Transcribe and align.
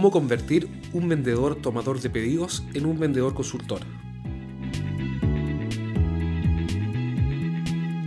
cómo 0.00 0.10
convertir 0.10 0.66
un 0.94 1.10
vendedor 1.10 1.56
tomador 1.56 2.00
de 2.00 2.08
pedidos 2.08 2.64
en 2.72 2.86
un 2.86 2.98
vendedor 2.98 3.34
consultor. 3.34 3.82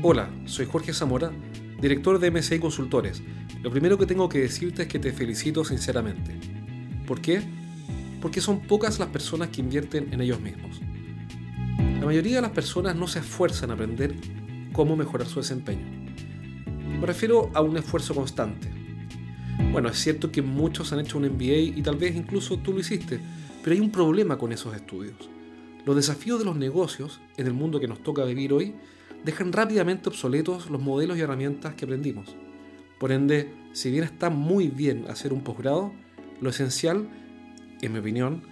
Hola, 0.02 0.32
soy 0.46 0.66
Jorge 0.66 0.92
Zamora, 0.92 1.32
director 1.80 2.18
de 2.18 2.32
MSI 2.32 2.58
Consultores. 2.58 3.22
Lo 3.62 3.70
primero 3.70 4.00
que 4.00 4.08
tengo 4.08 4.28
que 4.28 4.40
decirte 4.40 4.82
es 4.82 4.88
que 4.88 4.98
te 4.98 5.14
felicito 5.14 5.64
sinceramente. 5.64 6.36
¿Por 7.06 7.22
qué? 7.22 7.44
Porque 8.20 8.42
son 8.42 8.62
pocas 8.62 8.98
las 8.98 9.10
personas 9.10 9.50
que 9.50 9.62
invierten 9.62 10.12
en 10.12 10.22
ellos 10.22 10.42
mismos. 10.42 10.82
La 12.00 12.08
mayoría 12.08 12.38
de 12.38 12.42
las 12.42 12.52
personas 12.54 12.96
no 12.96 13.06
se 13.06 13.20
esfuerzan 13.20 13.70
a 13.70 13.76
aprender 13.76 14.16
cómo 14.72 14.96
mejorar 14.96 15.28
su 15.28 15.42
desempeño. 15.42 15.86
Me 17.00 17.06
refiero 17.06 17.52
a 17.54 17.62
un 17.62 17.78
esfuerzo 17.78 18.16
constante, 18.16 18.83
bueno, 19.72 19.90
es 19.90 19.98
cierto 19.98 20.32
que 20.32 20.42
muchos 20.42 20.94
han 20.94 21.00
hecho 21.00 21.18
un 21.18 21.26
MBA 21.26 21.78
y 21.78 21.82
tal 21.82 21.98
vez 21.98 22.16
incluso 22.16 22.58
tú 22.58 22.74
lo 22.74 22.80
hiciste, 22.80 23.20
pero 23.64 23.76
hay 23.76 23.82
un 23.82 23.92
problema 23.92 24.38
con 24.38 24.52
esos 24.52 24.76
estudios. 24.76 25.30
Los 25.86 25.96
desafíos 25.96 26.40
de 26.40 26.46
los 26.46 26.56
negocios 26.56 27.20
en 27.38 27.48
el 27.48 27.54
mundo 27.54 27.80
que 27.80 27.88
nos 27.88 28.04
toca 28.04 28.24
vivir 28.24 28.54
hoy 28.54 28.76
dejan 29.26 29.52
rápidamente 29.52 30.10
obsoletos 30.10 30.70
los 30.70 30.82
modelos 30.82 31.18
y 31.18 31.22
herramientas 31.22 31.76
que 31.76 31.86
aprendimos. 31.86 32.36
Por 33.00 33.12
ende, 33.12 33.54
si 33.74 33.92
bien 33.92 34.04
está 34.04 34.30
muy 34.30 34.68
bien 34.68 35.06
hacer 35.10 35.34
un 35.34 35.42
posgrado, 35.42 35.92
lo 36.40 36.50
esencial, 36.50 37.10
en 37.82 37.94
mi 37.94 38.00
opinión, 38.00 38.44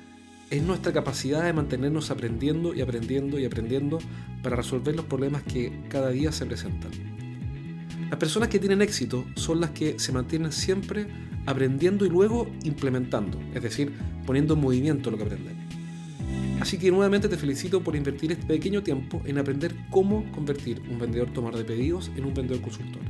es 0.50 0.62
nuestra 0.64 0.92
capacidad 0.92 1.44
de 1.46 1.54
mantenernos 1.54 2.12
aprendiendo 2.12 2.74
y 2.74 2.82
aprendiendo 2.82 3.40
y 3.40 3.46
aprendiendo 3.46 4.00
para 4.44 4.58
resolver 4.58 4.96
los 4.96 5.06
problemas 5.06 5.44
que 5.44 5.72
cada 5.88 6.10
día 6.10 6.32
se 6.34 6.46
presentan. 6.46 6.92
Las 8.12 8.20
personas 8.20 8.50
que 8.50 8.60
tienen 8.60 8.82
éxito 8.82 9.26
son 9.36 9.62
las 9.62 9.70
que 9.70 9.98
se 9.98 10.12
mantienen 10.12 10.52
siempre 10.52 11.08
aprendiendo 11.46 12.06
y 12.06 12.10
luego 12.10 12.46
implementando, 12.66 13.40
es 13.56 13.64
decir, 13.64 13.94
poniendo 14.26 14.54
en 14.56 14.60
movimiento 14.60 15.10
lo 15.10 15.18
que 15.18 15.24
aprenden. 15.24 15.56
Así 16.60 16.78
que 16.78 16.92
nuevamente 16.92 17.30
te 17.30 17.38
felicito 17.38 17.82
por 17.82 17.96
invertir 17.96 18.34
este 18.34 18.46
pequeño 18.46 18.84
tiempo 18.84 19.22
en 19.24 19.38
aprender 19.38 19.74
cómo 19.90 20.30
convertir 20.34 20.82
un 20.92 21.00
vendedor 21.00 21.32
tomar 21.32 21.56
de 21.56 21.64
pedidos 21.64 22.12
en 22.18 22.26
un 22.26 22.34
vendedor 22.34 22.62
consultor. 22.62 23.02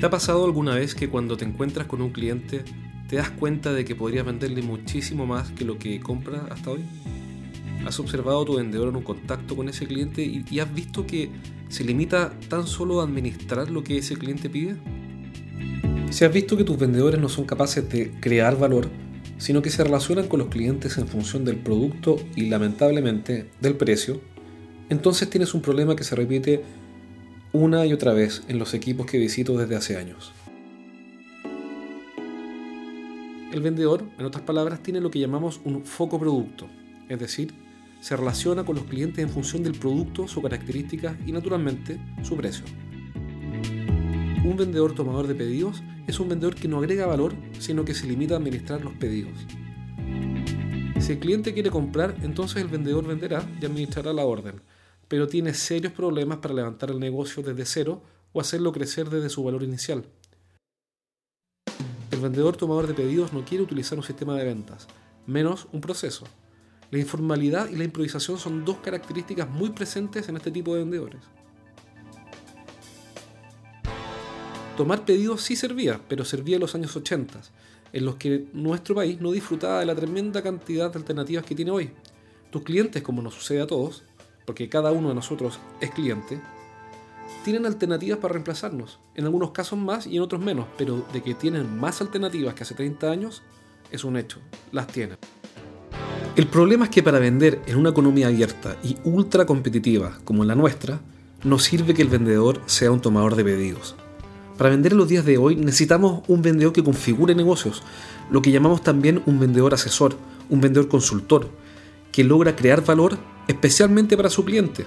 ¿Te 0.00 0.06
ha 0.06 0.10
pasado 0.10 0.46
alguna 0.46 0.74
vez 0.74 0.94
que 0.94 1.10
cuando 1.10 1.36
te 1.36 1.44
encuentras 1.44 1.86
con 1.86 2.00
un 2.00 2.12
cliente 2.12 2.64
te 3.06 3.16
das 3.16 3.28
cuenta 3.28 3.74
de 3.74 3.84
que 3.84 3.94
podrías 3.94 4.24
venderle 4.24 4.62
muchísimo 4.62 5.26
más 5.26 5.50
que 5.50 5.66
lo 5.66 5.78
que 5.78 6.00
compra 6.00 6.46
hasta 6.50 6.70
hoy? 6.70 6.80
¿Has 7.86 8.00
observado 8.00 8.42
a 8.42 8.44
tu 8.44 8.56
vendedor 8.56 8.88
en 8.88 8.96
un 8.96 9.04
contacto 9.04 9.54
con 9.54 9.68
ese 9.68 9.86
cliente 9.86 10.20
y, 10.24 10.58
has 10.58 10.74
visto 10.74 11.06
que 11.06 11.30
se 11.68 11.84
limita 11.84 12.36
tan 12.48 12.66
solo 12.66 13.00
a 13.00 13.04
administrar 13.04 13.70
lo 13.70 13.84
que 13.84 13.98
ese 13.98 14.16
cliente 14.16 14.50
pide? 14.50 14.74
Si 16.10 16.24
has 16.24 16.32
visto 16.32 16.56
que 16.56 16.64
tus 16.64 16.76
vendedores 16.76 17.20
no 17.20 17.28
son 17.28 17.44
capaces 17.44 17.88
de 17.88 18.10
crear 18.20 18.58
valor, 18.58 18.88
sino 19.38 19.62
que 19.62 19.70
se 19.70 19.84
relacionan 19.84 20.26
con 20.26 20.40
los 20.40 20.48
clientes 20.48 20.98
en 20.98 21.06
función 21.06 21.44
del 21.44 21.58
producto 21.58 22.16
y 22.34 22.46
lamentablemente 22.46 23.50
del 23.60 23.76
precio, 23.76 24.20
entonces 24.88 25.30
tienes 25.30 25.54
un 25.54 25.62
problema 25.62 25.94
que 25.94 26.02
se 26.02 26.16
repite 26.16 26.64
una 27.52 27.86
y 27.86 27.92
otra 27.92 28.12
vez 28.12 28.42
en 28.48 28.58
los 28.58 28.74
equipos 28.74 29.06
que 29.06 29.18
visito 29.18 29.56
desde 29.56 29.76
hace 29.76 29.96
años. 29.96 30.32
El 33.52 33.60
vendedor, 33.60 34.02
en 34.18 34.24
otras 34.24 34.42
palabras, 34.42 34.82
tiene 34.82 35.00
lo 35.00 35.12
que 35.12 35.20
llamamos 35.20 35.60
un 35.64 35.84
foco 35.84 36.18
producto, 36.18 36.66
es 37.08 37.20
decir, 37.20 37.54
se 38.00 38.16
relaciona 38.16 38.64
con 38.64 38.76
los 38.76 38.84
clientes 38.84 39.22
en 39.22 39.30
función 39.30 39.62
del 39.62 39.74
producto, 39.74 40.28
sus 40.28 40.42
características 40.42 41.16
y 41.26 41.32
naturalmente 41.32 42.00
su 42.22 42.36
precio. 42.36 42.64
Un 44.44 44.56
vendedor 44.56 44.94
tomador 44.94 45.26
de 45.26 45.34
pedidos 45.34 45.82
es 46.06 46.20
un 46.20 46.28
vendedor 46.28 46.54
que 46.54 46.68
no 46.68 46.78
agrega 46.78 47.06
valor, 47.06 47.34
sino 47.58 47.84
que 47.84 47.94
se 47.94 48.06
limita 48.06 48.34
a 48.34 48.38
administrar 48.38 48.84
los 48.84 48.94
pedidos. 48.94 49.34
Si 51.00 51.12
el 51.12 51.18
cliente 51.18 51.52
quiere 51.52 51.70
comprar, 51.70 52.16
entonces 52.22 52.62
el 52.62 52.68
vendedor 52.68 53.06
venderá 53.06 53.44
y 53.60 53.66
administrará 53.66 54.12
la 54.12 54.24
orden, 54.24 54.60
pero 55.08 55.26
tiene 55.26 55.52
serios 55.54 55.92
problemas 55.92 56.38
para 56.38 56.54
levantar 56.54 56.90
el 56.90 57.00
negocio 57.00 57.42
desde 57.42 57.64
cero 57.64 58.02
o 58.32 58.40
hacerlo 58.40 58.72
crecer 58.72 59.10
desde 59.10 59.28
su 59.28 59.42
valor 59.42 59.62
inicial. 59.62 60.04
El 62.10 62.20
vendedor 62.20 62.56
tomador 62.56 62.86
de 62.86 62.94
pedidos 62.94 63.32
no 63.32 63.44
quiere 63.44 63.64
utilizar 63.64 63.98
un 63.98 64.04
sistema 64.04 64.36
de 64.36 64.44
ventas, 64.44 64.86
menos 65.26 65.68
un 65.72 65.80
proceso. 65.80 66.24
La 66.90 66.98
informalidad 66.98 67.68
y 67.68 67.76
la 67.76 67.84
improvisación 67.84 68.38
son 68.38 68.64
dos 68.64 68.76
características 68.78 69.48
muy 69.48 69.70
presentes 69.70 70.28
en 70.28 70.36
este 70.36 70.50
tipo 70.50 70.74
de 70.74 70.80
vendedores. 70.80 71.20
Tomar 74.76 75.04
pedidos 75.04 75.42
sí 75.42 75.56
servía, 75.56 76.00
pero 76.06 76.24
servía 76.24 76.56
en 76.56 76.60
los 76.60 76.74
años 76.74 76.94
80, 76.94 77.40
en 77.92 78.04
los 78.04 78.16
que 78.16 78.46
nuestro 78.52 78.94
país 78.94 79.20
no 79.20 79.32
disfrutaba 79.32 79.80
de 79.80 79.86
la 79.86 79.94
tremenda 79.94 80.42
cantidad 80.42 80.90
de 80.90 80.98
alternativas 80.98 81.44
que 81.44 81.54
tiene 81.54 81.70
hoy. 81.70 81.90
Tus 82.50 82.62
clientes, 82.62 83.02
como 83.02 83.22
nos 83.22 83.34
sucede 83.34 83.62
a 83.62 83.66
todos, 83.66 84.04
porque 84.44 84.68
cada 84.68 84.92
uno 84.92 85.08
de 85.08 85.14
nosotros 85.14 85.58
es 85.80 85.90
cliente, 85.90 86.40
tienen 87.42 87.66
alternativas 87.66 88.18
para 88.18 88.32
reemplazarnos, 88.32 88.98
en 89.14 89.24
algunos 89.24 89.50
casos 89.50 89.78
más 89.78 90.06
y 90.06 90.16
en 90.16 90.22
otros 90.22 90.40
menos, 90.40 90.66
pero 90.76 91.04
de 91.12 91.22
que 91.22 91.34
tienen 91.34 91.78
más 91.78 92.00
alternativas 92.00 92.54
que 92.54 92.62
hace 92.62 92.74
30 92.74 93.10
años, 93.10 93.42
es 93.90 94.04
un 94.04 94.16
hecho, 94.16 94.40
las 94.72 94.86
tienen. 94.88 95.16
El 96.36 96.48
problema 96.48 96.84
es 96.84 96.90
que 96.90 97.02
para 97.02 97.18
vender 97.18 97.62
en 97.66 97.78
una 97.78 97.88
economía 97.88 98.26
abierta 98.26 98.76
y 98.84 98.98
ultra 99.04 99.46
competitiva 99.46 100.18
como 100.26 100.44
la 100.44 100.54
nuestra, 100.54 101.00
no 101.44 101.58
sirve 101.58 101.94
que 101.94 102.02
el 102.02 102.08
vendedor 102.08 102.60
sea 102.66 102.90
un 102.90 103.00
tomador 103.00 103.36
de 103.36 103.44
pedidos. 103.44 103.96
Para 104.58 104.68
vender 104.68 104.92
en 104.92 104.98
los 104.98 105.08
días 105.08 105.24
de 105.24 105.38
hoy 105.38 105.56
necesitamos 105.56 106.24
un 106.28 106.42
vendedor 106.42 106.74
que 106.74 106.84
configure 106.84 107.34
negocios, 107.34 107.82
lo 108.30 108.42
que 108.42 108.50
llamamos 108.50 108.82
también 108.82 109.22
un 109.24 109.40
vendedor 109.40 109.72
asesor, 109.72 110.14
un 110.50 110.60
vendedor 110.60 110.88
consultor, 110.88 111.48
que 112.12 112.22
logra 112.22 112.54
crear 112.54 112.84
valor 112.84 113.16
especialmente 113.48 114.14
para 114.14 114.28
su 114.28 114.44
cliente. 114.44 114.84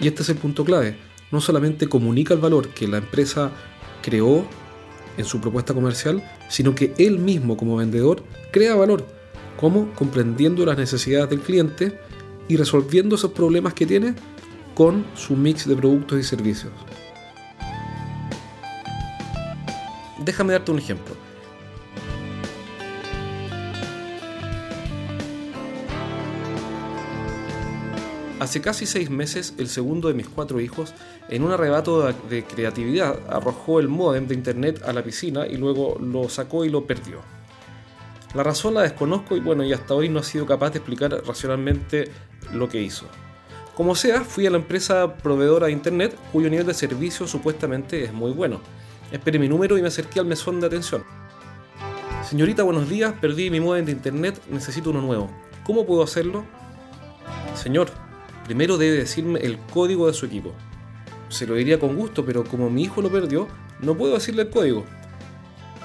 Y 0.00 0.08
este 0.08 0.22
es 0.22 0.30
el 0.30 0.36
punto 0.36 0.64
clave. 0.64 0.96
No 1.30 1.42
solamente 1.42 1.86
comunica 1.86 2.32
el 2.32 2.40
valor 2.40 2.68
que 2.68 2.88
la 2.88 2.96
empresa 2.96 3.52
creó 4.00 4.46
en 5.18 5.26
su 5.26 5.38
propuesta 5.42 5.74
comercial, 5.74 6.24
sino 6.48 6.74
que 6.74 6.94
él 6.96 7.18
mismo 7.18 7.58
como 7.58 7.76
vendedor 7.76 8.22
crea 8.50 8.74
valor 8.74 9.13
¿Cómo? 9.58 9.92
Comprendiendo 9.94 10.64
las 10.66 10.76
necesidades 10.76 11.30
del 11.30 11.40
cliente 11.40 11.98
y 12.48 12.56
resolviendo 12.56 13.16
esos 13.16 13.32
problemas 13.32 13.74
que 13.74 13.86
tiene 13.86 14.14
con 14.74 15.04
su 15.14 15.36
mix 15.36 15.66
de 15.66 15.76
productos 15.76 16.18
y 16.18 16.22
servicios. 16.22 16.72
Déjame 20.24 20.52
darte 20.52 20.72
un 20.72 20.78
ejemplo. 20.78 21.14
Hace 28.40 28.60
casi 28.60 28.84
seis 28.84 29.08
meses, 29.08 29.54
el 29.58 29.68
segundo 29.68 30.08
de 30.08 30.14
mis 30.14 30.28
cuatro 30.28 30.60
hijos, 30.60 30.92
en 31.30 31.44
un 31.44 31.52
arrebato 31.52 32.12
de 32.28 32.44
creatividad, 32.44 33.18
arrojó 33.28 33.80
el 33.80 33.88
modem 33.88 34.26
de 34.26 34.34
internet 34.34 34.82
a 34.84 34.92
la 34.92 35.02
piscina 35.02 35.46
y 35.46 35.56
luego 35.56 35.98
lo 35.98 36.28
sacó 36.28 36.64
y 36.64 36.68
lo 36.68 36.86
perdió. 36.86 37.33
La 38.34 38.42
razón 38.42 38.74
la 38.74 38.82
desconozco 38.82 39.36
y 39.36 39.40
bueno, 39.40 39.62
y 39.62 39.72
hasta 39.72 39.94
hoy 39.94 40.08
no 40.08 40.18
he 40.18 40.24
sido 40.24 40.44
capaz 40.44 40.70
de 40.70 40.78
explicar 40.78 41.12
racionalmente 41.24 42.10
lo 42.52 42.68
que 42.68 42.82
hizo. 42.82 43.06
Como 43.76 43.94
sea, 43.94 44.22
fui 44.22 44.46
a 44.46 44.50
la 44.50 44.56
empresa 44.56 45.16
proveedora 45.16 45.66
de 45.66 45.72
internet 45.72 46.16
cuyo 46.32 46.50
nivel 46.50 46.66
de 46.66 46.74
servicio 46.74 47.28
supuestamente 47.28 48.02
es 48.02 48.12
muy 48.12 48.32
bueno. 48.32 48.60
Esperé 49.12 49.38
mi 49.38 49.48
número 49.48 49.78
y 49.78 49.82
me 49.82 49.88
acerqué 49.88 50.18
al 50.18 50.26
mesón 50.26 50.60
de 50.60 50.66
atención. 50.66 51.04
Señorita, 52.28 52.64
buenos 52.64 52.88
días, 52.88 53.14
perdí 53.20 53.50
mi 53.50 53.60
modem 53.60 53.84
de 53.84 53.92
internet, 53.92 54.40
necesito 54.50 54.90
uno 54.90 55.00
nuevo. 55.00 55.30
¿Cómo 55.64 55.86
puedo 55.86 56.02
hacerlo? 56.02 56.44
Señor, 57.54 57.88
primero 58.44 58.78
debe 58.78 58.96
decirme 58.96 59.40
el 59.40 59.58
código 59.58 60.08
de 60.08 60.14
su 60.14 60.26
equipo. 60.26 60.52
Se 61.28 61.46
lo 61.46 61.54
diría 61.54 61.78
con 61.78 61.94
gusto, 61.94 62.24
pero 62.24 62.42
como 62.42 62.68
mi 62.68 62.82
hijo 62.82 63.00
lo 63.00 63.10
perdió, 63.10 63.46
no 63.80 63.96
puedo 63.96 64.14
decirle 64.14 64.42
el 64.42 64.50
código. 64.50 64.84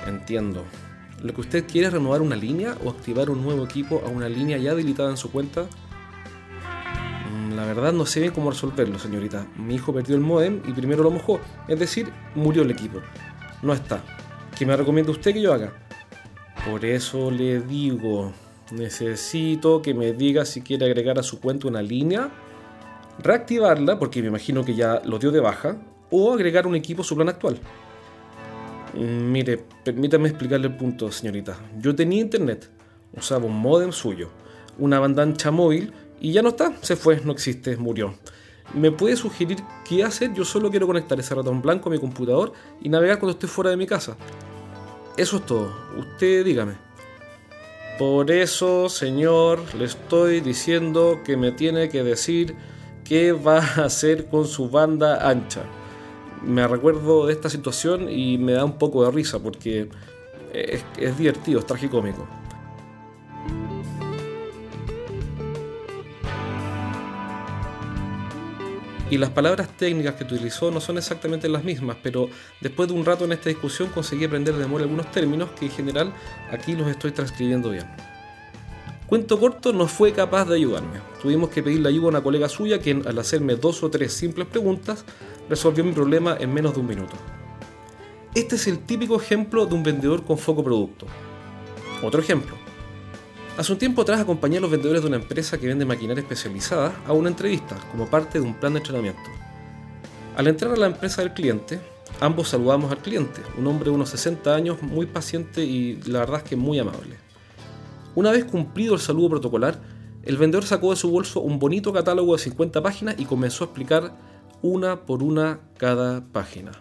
Entiendo. 0.08 0.64
Lo 1.22 1.34
que 1.34 1.42
usted 1.42 1.68
quiere 1.68 1.88
es 1.88 1.94
renovar 1.94 2.22
una 2.22 2.36
línea 2.36 2.78
o 2.84 2.90
activar 2.90 3.30
un 3.30 3.44
nuevo 3.44 3.66
equipo 3.66 4.02
a 4.06 4.10
una 4.10 4.30
línea 4.30 4.58
ya 4.58 4.72
habilitada 4.72 5.10
en 5.10 5.18
su 5.18 5.32
cuenta. 5.32 5.68
Mm, 7.30 7.56
la 7.56 7.66
verdad 7.66 7.92
no 7.92 8.06
sé 8.06 8.32
cómo 8.32 8.52
resolverlo, 8.52 8.98
señorita. 9.00 9.46
Mi 9.58 9.76
hijo 9.76 9.94
perdió 9.94 10.16
el 10.16 10.22
modem 10.22 10.62
y 10.66 10.72
primero 10.72 11.04
lo 11.04 11.12
mojó, 11.12 11.42
es 11.68 11.78
decir, 11.78 12.10
murió 12.36 12.62
el 12.62 12.72
equipo. 12.72 13.00
No 13.62 13.74
está. 13.74 14.02
¿Qué 14.58 14.66
me 14.66 14.76
recomienda 14.78 15.12
usted 15.12 15.34
que 15.34 15.42
yo 15.42 15.54
haga? 15.54 15.74
Por 16.70 16.86
eso 16.86 17.32
le 17.32 17.62
digo, 17.62 18.32
necesito 18.72 19.82
que 19.82 19.94
me 19.94 20.14
diga 20.14 20.46
si 20.46 20.62
quiere 20.62 20.86
agregar 20.86 21.20
a 21.20 21.24
su 21.24 21.40
cuenta 21.42 21.68
una 21.68 21.82
línea, 21.82 22.30
reactivarla, 23.20 24.00
porque 24.00 24.22
me 24.22 24.30
imagino 24.30 24.64
que 24.64 24.76
ya 24.76 25.02
lo 25.04 25.20
dio 25.20 25.32
de 25.32 25.40
baja, 25.40 25.78
o 26.12 26.34
agregar 26.34 26.66
un 26.66 26.76
equipo 26.76 27.02
a 27.02 27.06
su 27.06 27.16
plan 27.16 27.30
actual. 27.30 27.60
Mire, 28.94 29.64
permítame 29.84 30.30
explicarle 30.30 30.68
el 30.68 30.76
punto, 30.76 31.12
señorita. 31.12 31.58
Yo 31.80 31.96
tenía 31.96 32.22
internet, 32.22 32.70
usaba 33.16 33.46
un 33.46 33.60
modem 33.60 33.92
suyo, 33.92 34.30
una 34.78 35.00
banda 35.00 35.24
ancha 35.24 35.52
móvil 35.52 35.94
y 36.20 36.32
ya 36.32 36.42
no 36.42 36.50
está, 36.50 36.74
se 36.82 36.96
fue, 36.96 37.22
no 37.24 37.32
existe, 37.32 37.78
murió. 37.78 38.16
¿Me 38.74 38.92
puede 38.92 39.16
sugerir 39.16 39.58
qué 39.88 40.04
hacer? 40.04 40.34
Yo 40.34 40.46
solo 40.46 40.70
quiero 40.70 40.86
conectar 40.88 41.20
ese 41.20 41.34
ratón 41.34 41.62
blanco 41.62 41.90
a 41.90 41.92
mi 41.92 42.00
computador 42.00 42.54
y 42.82 42.90
navegar 42.90 43.20
cuando 43.20 43.34
esté 43.34 43.48
fuera 43.48 43.72
de 43.72 43.78
mi 43.78 43.88
casa. 43.88 44.16
Eso 45.18 45.38
es 45.38 45.46
todo. 45.46 45.74
Usted 45.98 46.46
dígame. 46.46 46.74
Por 47.98 48.32
eso, 48.32 48.88
señor, 48.88 49.60
le 49.76 49.86
estoy 49.86 50.40
diciendo 50.40 51.20
que 51.26 51.36
me 51.36 51.52
tiene 51.52 51.90
que 51.90 52.04
decir 52.04 52.56
qué 53.04 53.34
va 53.34 53.58
a 53.58 53.86
hacer 53.86 54.28
con 54.28 54.48
su 54.48 54.70
banda 54.70 55.28
ancha. 55.28 55.64
Me 56.44 56.68
recuerdo 56.68 57.28
de 57.28 57.34
esta 57.34 57.50
situación 57.50 58.10
y 58.10 58.38
me 58.38 58.54
da 58.54 58.64
un 58.64 58.78
poco 58.78 59.04
de 59.04 59.12
risa 59.12 59.40
porque 59.40 59.90
es, 60.54 61.18
divertido, 61.18 61.60
es 61.60 61.66
tragicómico. 61.66 62.28
y 69.12 69.18
las 69.18 69.32
palabras 69.32 69.76
técnicas 69.76 70.14
que 70.14 70.24
utilizó 70.24 70.70
no 70.70 70.80
son 70.80 71.00
exactamente 71.00 71.50
las 71.50 71.64
mismas, 71.64 71.98
pero 72.04 72.30
después 72.62 72.90
de 72.90 72.94
un 72.94 73.04
rato 73.04 73.26
en 73.26 73.32
esta 73.32 73.50
discusión 73.50 73.90
conseguí 73.90 74.26
aprender 74.26 74.54
de 74.54 74.60
memoria 74.60 74.84
algunos 74.84 75.12
términos 75.12 75.50
que 75.60 75.66
en 75.66 75.72
general 75.72 76.14
aquí 76.52 76.76
los 76.76 76.88
estoy 76.88 77.12
transcribiendo 77.12 77.72
bien. 77.72 77.88
Cuento 79.08 79.40
corto 79.40 79.74
no 79.74 79.88
fue 79.88 80.12
capaz 80.14 80.46
de 80.46 80.58
ayudarme. 80.58 81.00
Tuvimos 81.24 81.50
que 81.50 81.64
pedirle 81.64 81.90
ayuda 81.90 82.06
a 82.06 82.10
una 82.10 82.22
colega 82.22 82.48
suya 82.48 82.78
quien 82.78 83.08
al 83.08 83.18
hacerme 83.18 83.56
dos 83.56 83.82
o 83.82 83.90
tres 83.90 84.14
simples 84.14 84.48
preguntas 84.48 85.04
resolvió 85.50 85.84
mi 85.84 85.92
problema 85.92 86.38
en 86.40 86.54
menos 86.54 86.74
de 86.74 86.80
un 86.80 86.88
minuto. 86.88 87.16
Este 88.36 88.56
es 88.56 88.68
el 88.68 88.80
típico 88.80 89.20
ejemplo 89.20 89.66
de 89.66 89.74
un 89.74 89.84
vendedor 89.84 90.24
con 90.24 90.38
foco 90.38 90.64
producto. 90.64 91.08
Otro 92.04 92.22
ejemplo. 92.22 92.56
Hace 93.58 93.74
un 93.74 93.80
tiempo 93.80 94.04
atrás 94.04 94.22
acompañé 94.22 94.58
a 94.58 94.62
los 94.62 94.72
vendedores 94.72 95.02
de 95.02 95.08
una 95.08 95.18
empresa 95.18 95.58
que 95.58 95.68
vende 95.68 95.84
maquinaria 95.84 96.22
especializada 96.22 96.94
a 97.06 97.12
una 97.12 97.30
entrevista 97.30 97.76
como 97.92 98.08
parte 98.08 98.40
de 98.40 98.46
un 98.46 98.54
plan 98.54 98.74
de 98.74 98.80
entrenamiento. 98.80 99.30
Al 100.38 100.48
entrar 100.48 100.72
a 100.72 100.78
la 100.78 100.86
empresa 100.86 101.22
del 101.22 101.34
cliente, 101.34 101.82
ambos 102.22 102.50
saludamos 102.50 102.92
al 102.92 103.00
cliente, 103.00 103.42
un 103.58 103.68
hombre 103.68 103.90
de 103.90 103.96
unos 103.96 104.10
60 104.10 104.56
años, 104.56 104.82
muy 104.82 105.08
paciente 105.08 105.66
y 105.66 106.00
la 106.04 106.20
verdad 106.20 106.38
es 106.38 106.44
que 106.44 106.56
muy 106.56 106.80
amable. 106.80 107.18
Una 108.16 108.32
vez 108.32 108.46
cumplido 108.46 108.94
el 108.94 109.02
saludo 109.02 109.32
protocolar, 109.32 109.82
el 110.24 110.38
vendedor 110.38 110.66
sacó 110.66 110.92
de 110.92 110.96
su 110.96 111.10
bolso 111.10 111.42
un 111.42 111.60
bonito 111.60 111.92
catálogo 111.92 112.34
de 112.34 112.40
50 112.40 112.82
páginas 112.82 113.16
y 113.18 113.26
comenzó 113.26 113.64
a 113.64 113.68
explicar 113.68 114.14
una 114.62 115.06
por 115.06 115.24
una 115.24 115.60
cada 115.78 116.22
página. 116.22 116.72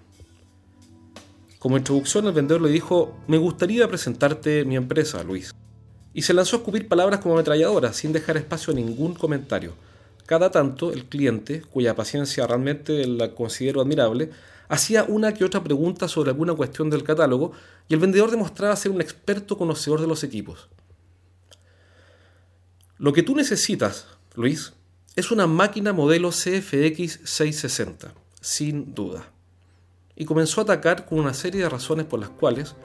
Como 1.59 1.77
introducción, 1.77 2.27
el 2.27 2.33
vendedor 2.33 2.63
le 2.63 2.71
dijo, 2.71 3.17
me 3.27 3.39
gustaría 3.39 3.89
presentarte 3.89 4.65
mi 4.65 4.77
empresa, 4.77 5.23
Luis 5.25 5.55
y 6.19 6.23
se 6.23 6.35
lanzó 6.35 6.57
a 6.57 6.59
escupir 6.59 6.89
palabras 6.89 7.21
como 7.21 7.35
ametralladora, 7.35 7.93
sin 7.93 8.13
dejar 8.13 8.37
espacio 8.37 8.73
a 8.73 8.77
ningún 8.77 9.15
comentario. 9.15 9.75
Cada 10.27 10.51
tanto, 10.51 10.93
el 10.93 11.05
cliente, 11.05 11.63
cuya 11.63 11.95
paciencia 11.95 12.45
realmente 12.45 13.07
la 13.07 13.37
considero 13.37 13.81
admirable, 13.81 14.31
hacía 14.69 15.05
una 15.05 15.33
que 15.33 15.45
otra 15.45 15.63
pregunta 15.63 16.09
sobre 16.09 16.31
alguna 16.31 16.55
cuestión 16.55 16.91
del 16.91 17.05
catálogo 17.05 17.53
y 17.89 17.95
el 17.95 18.01
vendedor 18.01 18.33
demostraba 18.33 18.75
ser 18.75 18.91
un 18.91 19.01
experto 19.01 19.57
conocedor 19.57 20.01
de 20.01 20.09
los 20.09 20.25
equipos. 20.25 20.69
Lo 22.99 23.13
que 23.13 23.23
tú 23.23 23.37
necesitas, 23.37 24.09
Luis, 24.35 24.73
es 25.19 25.33
una 25.33 25.49
máquina 25.49 25.93
modelo 25.93 26.31
CFX 26.31 27.21
660, 27.25 28.15
sin 28.41 28.95
duda. 28.95 29.33
Y 30.15 30.25
comenzó 30.25 30.61
a 30.61 30.65
atacar 30.65 31.07
con 31.07 31.19
una 31.19 31.35
serie 31.35 31.63
de 31.63 31.69
razones 31.69 32.07
por 32.07 32.21
las 32.21 32.31
cuales 32.31 32.77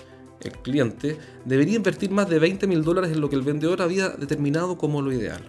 el 0.41 0.51
cliente, 0.53 1.19
debería 1.45 1.75
invertir 1.75 2.09
más 2.09 2.27
de 2.27 2.39
20 2.39 2.65
mil 2.65 2.83
dólares 2.83 3.11
en 3.11 3.21
lo 3.21 3.29
que 3.29 3.35
el 3.35 3.43
vendedor 3.43 3.83
había 3.83 4.09
determinado 4.09 4.79
como 4.79 5.03
lo 5.03 5.11
ideal. 5.13 5.43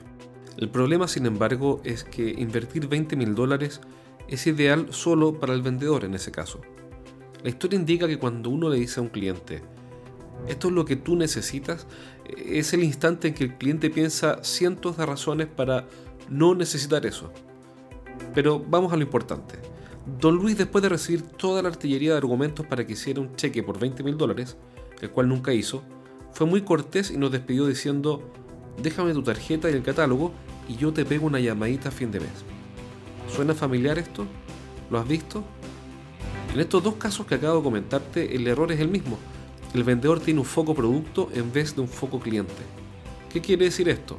El 0.59 0.69
problema, 0.69 1.09
sin 1.09 1.25
embargo, 1.25 1.81
es 1.85 2.05
que 2.05 2.29
invertir 2.39 2.87
20 2.87 3.17
mil 3.17 3.35
dólares 3.35 3.81
es 4.29 4.47
ideal 4.47 4.89
solo 4.91 5.41
para 5.41 5.55
el 5.55 5.63
vendedor 5.63 6.05
en 6.05 6.15
ese 6.15 6.31
caso. 6.31 6.61
La 7.43 7.49
historia 7.49 7.79
indica 7.79 8.07
que 8.07 8.19
cuando 8.19 8.51
uno 8.51 8.69
le 8.69 8.79
dice 8.79 9.01
a 9.01 9.03
un 9.03 9.09
cliente, 9.09 9.63
esto 10.49 10.69
es 10.69 10.75
lo 10.75 10.85
que 10.85 10.97
tú 10.97 11.17
necesitas, 11.17 11.87
es 12.37 12.75
el 12.75 12.85
instante 12.85 13.29
en 13.29 13.35
que 13.35 13.45
el 13.45 13.57
cliente 13.57 13.89
piensa 13.89 14.45
cientos 14.45 14.99
de 14.99 15.07
razones 15.07 15.47
para 15.47 15.87
no 16.29 16.55
necesitar 16.55 17.07
eso. 17.07 17.33
Pero 18.35 18.59
vamos 18.59 18.93
a 18.93 18.97
lo 18.97 19.03
importante. 19.03 19.59
Don 20.21 20.37
Luis, 20.37 20.59
después 20.59 20.83
de 20.83 20.91
recibir 20.91 21.23
toda 21.23 21.63
la 21.63 21.69
artillería 21.69 22.13
de 22.13 22.19
argumentos 22.19 22.67
para 22.67 22.87
que 22.87 22.93
hiciera 22.93 23.21
un 23.21 23.35
cheque 23.37 23.63
por 23.63 23.79
20 23.79 24.03
mil 24.03 24.17
dólares, 24.17 24.57
el 25.01 25.11
cual 25.11 25.29
nunca 25.29 25.53
hizo, 25.53 25.83
fue 26.33 26.47
muy 26.47 26.63
cortés 26.63 27.11
y 27.11 27.17
nos 27.17 27.33
despidió 27.33 27.67
diciendo, 27.67 28.23
déjame 28.83 29.15
tu 29.15 29.23
tarjeta 29.23 29.71
y 29.71 29.75
el 29.75 29.83
catálogo 29.83 30.33
y 30.69 30.77
yo 30.77 30.93
te 30.93 31.05
pego 31.05 31.27
una 31.27 31.41
llamadita 31.41 31.89
a 31.89 31.93
fin 31.93 32.11
de 32.11 32.21
mes. 32.21 32.45
¿Suena 33.35 33.55
familiar 33.55 33.99
esto? 33.99 34.27
¿Lo 34.91 34.99
has 34.99 35.09
visto? 35.09 35.43
En 36.53 36.61
estos 36.61 36.83
dos 36.83 36.95
casos 36.95 37.27
que 37.27 37.37
acabo 37.37 37.59
de 37.59 37.65
comentarte, 37.65 38.37
el 38.37 38.47
error 38.47 38.71
es 38.73 38.81
el 38.81 38.89
mismo. 38.89 39.19
El 39.75 39.85
vendedor 39.85 40.21
tiene 40.21 40.41
un 40.41 40.47
foco 40.47 40.75
producto 40.75 41.29
en 41.35 41.53
vez 41.53 41.75
de 41.75 41.81
un 41.81 41.89
foco 41.89 42.21
cliente. 42.21 42.63
¿Qué 43.33 43.41
quiere 43.41 43.65
decir 43.65 43.89
esto? 43.89 44.17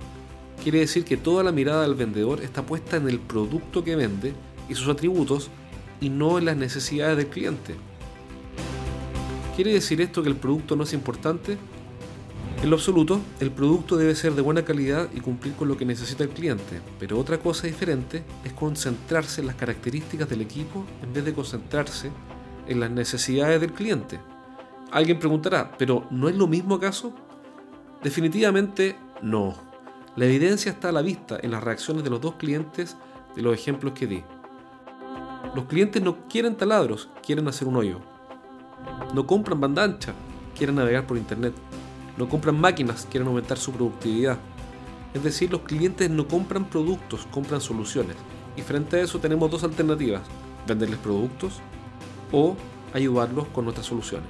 Quiere 0.65 0.79
decir 0.79 1.05
que 1.05 1.15
toda 1.15 1.43
la 1.43 1.51
mirada 1.51 1.83
del 1.83 1.93
vendedor 1.93 2.41
está 2.41 2.65
puesta 2.65 2.97
en 2.97 3.07
el 3.07 3.19
producto 3.19 3.83
que 3.83 3.95
vende 3.95 4.33
y 4.67 4.73
sus 4.73 4.87
atributos 4.87 5.51
y 6.01 6.09
no 6.09 6.39
en 6.39 6.45
las 6.45 6.57
necesidades 6.57 7.17
del 7.17 7.27
cliente. 7.27 7.75
¿Quiere 9.55 9.73
decir 9.73 10.01
esto 10.01 10.23
que 10.23 10.29
el 10.29 10.35
producto 10.35 10.75
no 10.75 10.81
es 10.81 10.93
importante? 10.93 11.59
En 12.63 12.71
lo 12.71 12.77
absoluto, 12.77 13.21
el 13.39 13.51
producto 13.51 13.95
debe 13.95 14.15
ser 14.15 14.33
de 14.33 14.41
buena 14.41 14.65
calidad 14.65 15.07
y 15.13 15.19
cumplir 15.19 15.53
con 15.53 15.67
lo 15.67 15.77
que 15.77 15.85
necesita 15.85 16.23
el 16.23 16.31
cliente, 16.31 16.81
pero 16.97 17.19
otra 17.19 17.37
cosa 17.37 17.67
diferente 17.67 18.23
es 18.43 18.51
concentrarse 18.53 19.41
en 19.41 19.47
las 19.47 19.57
características 19.57 20.27
del 20.27 20.41
equipo 20.41 20.83
en 21.03 21.13
vez 21.13 21.23
de 21.25 21.35
concentrarse 21.35 22.09
en 22.67 22.79
las 22.79 22.89
necesidades 22.89 23.61
del 23.61 23.71
cliente. 23.71 24.19
Alguien 24.91 25.19
preguntará, 25.19 25.77
¿pero 25.77 26.07
no 26.09 26.27
es 26.27 26.35
lo 26.35 26.47
mismo 26.47 26.73
acaso? 26.73 27.13
Definitivamente 28.01 28.95
no. 29.21 29.64
La 30.15 30.25
evidencia 30.25 30.71
está 30.71 30.89
a 30.89 30.91
la 30.93 31.01
vista 31.01 31.37
en 31.41 31.51
las 31.51 31.61
reacciones 31.61 32.05
de 32.05 32.09
los 32.09 32.21
dos 32.21 32.35
clientes 32.35 32.95
de 33.35 33.41
los 33.41 33.53
ejemplos 33.53 33.91
que 33.91 34.07
di. 34.07 34.23
Los 35.53 35.65
clientes 35.65 36.01
no 36.01 36.27
quieren 36.29 36.55
taladros, 36.55 37.09
quieren 37.21 37.49
hacer 37.49 37.67
un 37.67 37.75
hoyo. 37.75 37.99
No 39.13 39.27
compran 39.27 39.59
banda 39.59 39.83
ancha, 39.83 40.13
quieren 40.57 40.77
navegar 40.77 41.05
por 41.05 41.17
internet. 41.17 41.53
No 42.17 42.29
compran 42.29 42.57
máquinas, 42.57 43.05
quieren 43.11 43.27
aumentar 43.27 43.57
su 43.57 43.73
productividad. 43.73 44.37
Es 45.13 45.21
decir, 45.21 45.51
los 45.51 45.61
clientes 45.61 46.09
no 46.09 46.29
compran 46.29 46.63
productos, 46.69 47.27
compran 47.29 47.59
soluciones. 47.59 48.15
Y 48.55 48.61
frente 48.61 48.95
a 48.95 49.01
eso 49.01 49.19
tenemos 49.19 49.51
dos 49.51 49.65
alternativas, 49.65 50.21
venderles 50.65 50.99
productos 50.99 51.59
o 52.31 52.55
ayudarlos 52.93 53.47
con 53.49 53.65
nuestras 53.65 53.87
soluciones. 53.87 54.29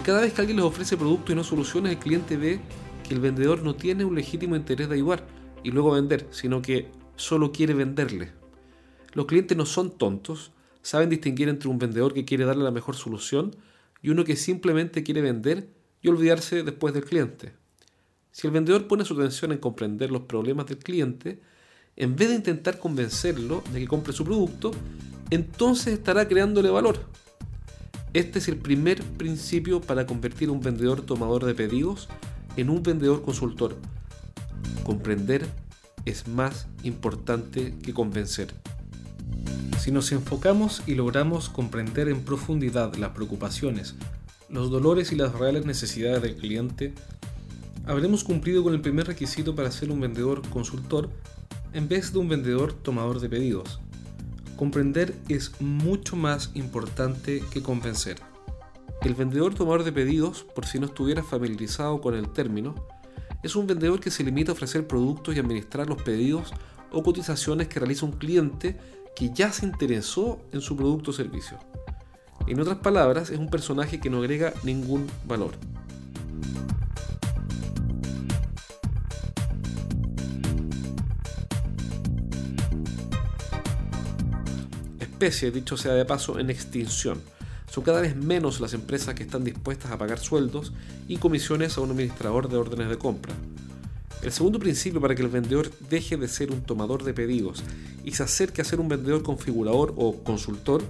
Y 0.00 0.02
cada 0.02 0.22
vez 0.22 0.32
que 0.32 0.40
alguien 0.40 0.56
les 0.56 0.64
ofrece 0.64 0.96
productos 0.96 1.30
y 1.30 1.36
no 1.36 1.44
soluciones, 1.44 1.92
el 1.92 1.98
cliente 1.98 2.38
ve 2.38 2.62
que 3.06 3.14
el 3.14 3.20
vendedor 3.20 3.62
no 3.62 3.74
tiene 3.76 4.04
un 4.04 4.14
legítimo 4.14 4.56
interés 4.56 4.88
de 4.88 4.96
ayudar 4.96 5.26
y 5.62 5.70
luego 5.70 5.92
vender, 5.92 6.26
sino 6.30 6.62
que 6.62 6.88
solo 7.16 7.52
quiere 7.52 7.74
venderle. 7.74 8.32
Los 9.12 9.26
clientes 9.26 9.56
no 9.56 9.66
son 9.66 9.96
tontos 9.96 10.52
saben 10.86 11.10
distinguir 11.10 11.48
entre 11.48 11.68
un 11.68 11.80
vendedor 11.80 12.14
que 12.14 12.24
quiere 12.24 12.44
darle 12.44 12.62
la 12.62 12.70
mejor 12.70 12.94
solución 12.94 13.56
y 14.02 14.10
uno 14.10 14.22
que 14.22 14.36
simplemente 14.36 15.02
quiere 15.02 15.20
vender 15.20 15.68
y 16.00 16.06
olvidarse 16.06 16.62
después 16.62 16.94
del 16.94 17.04
cliente. 17.04 17.54
Si 18.30 18.46
el 18.46 18.52
vendedor 18.52 18.86
pone 18.86 19.04
su 19.04 19.14
atención 19.14 19.50
en 19.50 19.58
comprender 19.58 20.12
los 20.12 20.22
problemas 20.22 20.66
del 20.66 20.78
cliente, 20.78 21.40
en 21.96 22.14
vez 22.14 22.28
de 22.28 22.36
intentar 22.36 22.78
convencerlo 22.78 23.64
de 23.72 23.80
que 23.80 23.88
compre 23.88 24.12
su 24.12 24.24
producto, 24.24 24.70
entonces 25.30 25.94
estará 25.94 26.28
creándole 26.28 26.70
valor. 26.70 27.00
Este 28.12 28.38
es 28.38 28.46
el 28.46 28.56
primer 28.56 29.02
principio 29.02 29.80
para 29.80 30.06
convertir 30.06 30.50
a 30.50 30.52
un 30.52 30.60
vendedor 30.60 31.00
tomador 31.00 31.44
de 31.46 31.54
pedidos 31.56 32.08
en 32.56 32.70
un 32.70 32.82
vendedor 32.82 33.22
consultor. 33.22 33.76
Comprender 34.84 35.46
es 36.04 36.28
más 36.28 36.66
importante 36.82 37.74
que 37.82 37.92
convencer. 37.92 38.54
Si 39.78 39.90
nos 39.90 40.10
enfocamos 40.12 40.82
y 40.86 40.94
logramos 40.94 41.48
comprender 41.48 42.08
en 42.08 42.22
profundidad 42.22 42.94
las 42.96 43.10
preocupaciones, 43.10 43.94
los 44.48 44.70
dolores 44.70 45.12
y 45.12 45.16
las 45.16 45.32
reales 45.32 45.66
necesidades 45.66 46.22
del 46.22 46.36
cliente, 46.36 46.94
habremos 47.86 48.24
cumplido 48.24 48.62
con 48.62 48.74
el 48.74 48.80
primer 48.80 49.06
requisito 49.06 49.54
para 49.54 49.70
ser 49.70 49.90
un 49.90 50.00
vendedor 50.00 50.42
consultor 50.48 51.10
en 51.72 51.88
vez 51.88 52.12
de 52.12 52.18
un 52.18 52.28
vendedor 52.28 52.72
tomador 52.72 53.20
de 53.20 53.28
pedidos. 53.28 53.80
Comprender 54.56 55.14
es 55.28 55.52
mucho 55.60 56.16
más 56.16 56.50
importante 56.54 57.44
que 57.52 57.62
convencer. 57.62 58.16
El 59.02 59.14
vendedor 59.14 59.54
tomador 59.54 59.84
de 59.84 59.92
pedidos, 59.92 60.44
por 60.54 60.66
si 60.66 60.78
no 60.78 60.86
estuviera 60.86 61.22
familiarizado 61.22 62.00
con 62.00 62.14
el 62.14 62.30
término, 62.30 62.74
es 63.42 63.54
un 63.54 63.66
vendedor 63.66 64.00
que 64.00 64.10
se 64.10 64.24
limita 64.24 64.50
a 64.50 64.54
ofrecer 64.54 64.86
productos 64.86 65.36
y 65.36 65.38
administrar 65.38 65.88
los 65.88 66.02
pedidos 66.02 66.52
o 66.90 67.02
cotizaciones 67.02 67.68
que 67.68 67.78
realiza 67.78 68.06
un 68.06 68.12
cliente 68.12 68.76
que 69.14 69.30
ya 69.32 69.52
se 69.52 69.66
interesó 69.66 70.40
en 70.52 70.60
su 70.60 70.76
producto 70.76 71.10
o 71.10 71.14
servicio. 71.14 71.58
En 72.46 72.60
otras 72.60 72.78
palabras, 72.78 73.30
es 73.30 73.38
un 73.38 73.48
personaje 73.48 74.00
que 74.00 74.10
no 74.10 74.18
agrega 74.18 74.52
ningún 74.62 75.06
valor. 75.26 75.52
Especie, 84.98 85.50
dicho 85.50 85.76
sea 85.76 85.92
de 85.94 86.04
paso, 86.04 86.38
en 86.38 86.50
extinción. 86.50 87.20
Son 87.76 87.84
cada 87.84 88.00
vez 88.00 88.16
menos 88.16 88.58
las 88.60 88.72
empresas 88.72 89.14
que 89.14 89.22
están 89.22 89.44
dispuestas 89.44 89.92
a 89.92 89.98
pagar 89.98 90.18
sueldos 90.18 90.72
y 91.08 91.18
comisiones 91.18 91.76
a 91.76 91.82
un 91.82 91.90
administrador 91.90 92.48
de 92.48 92.56
órdenes 92.56 92.88
de 92.88 92.96
compra. 92.96 93.34
El 94.22 94.32
segundo 94.32 94.58
principio 94.58 94.98
para 94.98 95.14
que 95.14 95.20
el 95.20 95.28
vendedor 95.28 95.70
deje 95.90 96.16
de 96.16 96.26
ser 96.26 96.52
un 96.52 96.62
tomador 96.62 97.04
de 97.04 97.12
pedidos 97.12 97.62
y 98.02 98.12
se 98.12 98.22
acerque 98.22 98.62
a 98.62 98.64
ser 98.64 98.80
un 98.80 98.88
vendedor 98.88 99.22
configurador 99.22 99.92
o 99.98 100.24
consultor 100.24 100.82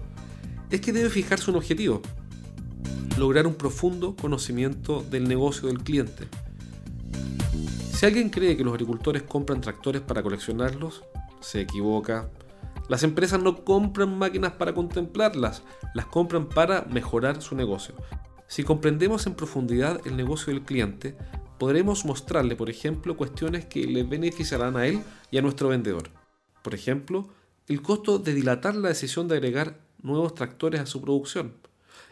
es 0.70 0.80
que 0.80 0.92
debe 0.92 1.10
fijarse 1.10 1.50
un 1.50 1.56
objetivo, 1.56 2.02
lograr 3.18 3.48
un 3.48 3.56
profundo 3.56 4.14
conocimiento 4.14 5.04
del 5.10 5.26
negocio 5.26 5.66
del 5.66 5.82
cliente. 5.82 6.28
Si 7.94 8.06
alguien 8.06 8.30
cree 8.30 8.56
que 8.56 8.62
los 8.62 8.74
agricultores 8.74 9.24
compran 9.24 9.60
tractores 9.60 10.02
para 10.02 10.22
coleccionarlos, 10.22 11.02
se 11.40 11.62
equivoca. 11.62 12.30
Las 12.88 13.02
empresas 13.02 13.42
no 13.42 13.64
compran 13.64 14.16
máquinas 14.16 14.52
para 14.52 14.72
contemplarlas, 14.72 15.62
las 15.94 16.06
compran 16.06 16.48
para 16.48 16.82
mejorar 16.82 17.42
su 17.42 17.56
negocio. 17.56 17.94
Si 18.46 18.62
comprendemos 18.62 19.26
en 19.26 19.34
profundidad 19.34 20.00
el 20.06 20.16
negocio 20.16 20.52
del 20.52 20.62
cliente, 20.62 21.16
podremos 21.58 22.04
mostrarle, 22.04 22.54
por 22.54 22.70
ejemplo, 22.70 23.16
cuestiones 23.16 23.66
que 23.66 23.86
le 23.86 24.04
beneficiarán 24.04 24.76
a 24.76 24.86
él 24.86 25.02
y 25.32 25.38
a 25.38 25.42
nuestro 25.42 25.68
vendedor. 25.68 26.10
Por 26.62 26.74
ejemplo, 26.74 27.28
el 27.66 27.82
costo 27.82 28.18
de 28.18 28.34
dilatar 28.34 28.76
la 28.76 28.88
decisión 28.88 29.26
de 29.26 29.34
agregar 29.34 29.80
nuevos 30.00 30.34
tractores 30.34 30.80
a 30.80 30.86
su 30.86 31.02
producción, 31.02 31.54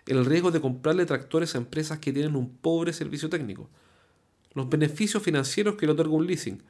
el 0.07 0.25
riesgo 0.25 0.51
de 0.51 0.61
comprarle 0.61 1.07
tractores 1.07 1.55
a 1.55 1.59
empresas 1.59 2.01
que 2.01 2.13
tienen 2.13 2.35
un 2.35 2.57
pobre 2.57 2.93
servicio 2.93 3.29
técnico, 3.29 3.69
los 4.55 4.69
beneficios 4.69 5.23
financieros 5.23 5.77
que 5.77 5.87
le 5.87 5.93
otorga 5.93 6.15
un 6.15 6.27
leasing, 6.27 6.63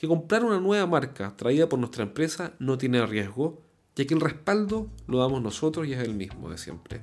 que 0.00 0.08
comprar 0.08 0.42
una 0.46 0.58
nueva 0.58 0.86
marca 0.86 1.36
traída 1.36 1.68
por 1.68 1.78
nuestra 1.78 2.04
empresa 2.04 2.54
no 2.58 2.78
tiene 2.78 3.04
riesgo, 3.04 3.60
ya 3.94 4.06
que 4.06 4.14
el 4.14 4.22
respaldo 4.22 4.88
lo 5.06 5.18
damos 5.18 5.42
nosotros 5.42 5.86
y 5.86 5.92
es 5.92 5.98
el 5.98 6.14
mismo 6.14 6.48
de 6.48 6.56
siempre. 6.56 7.02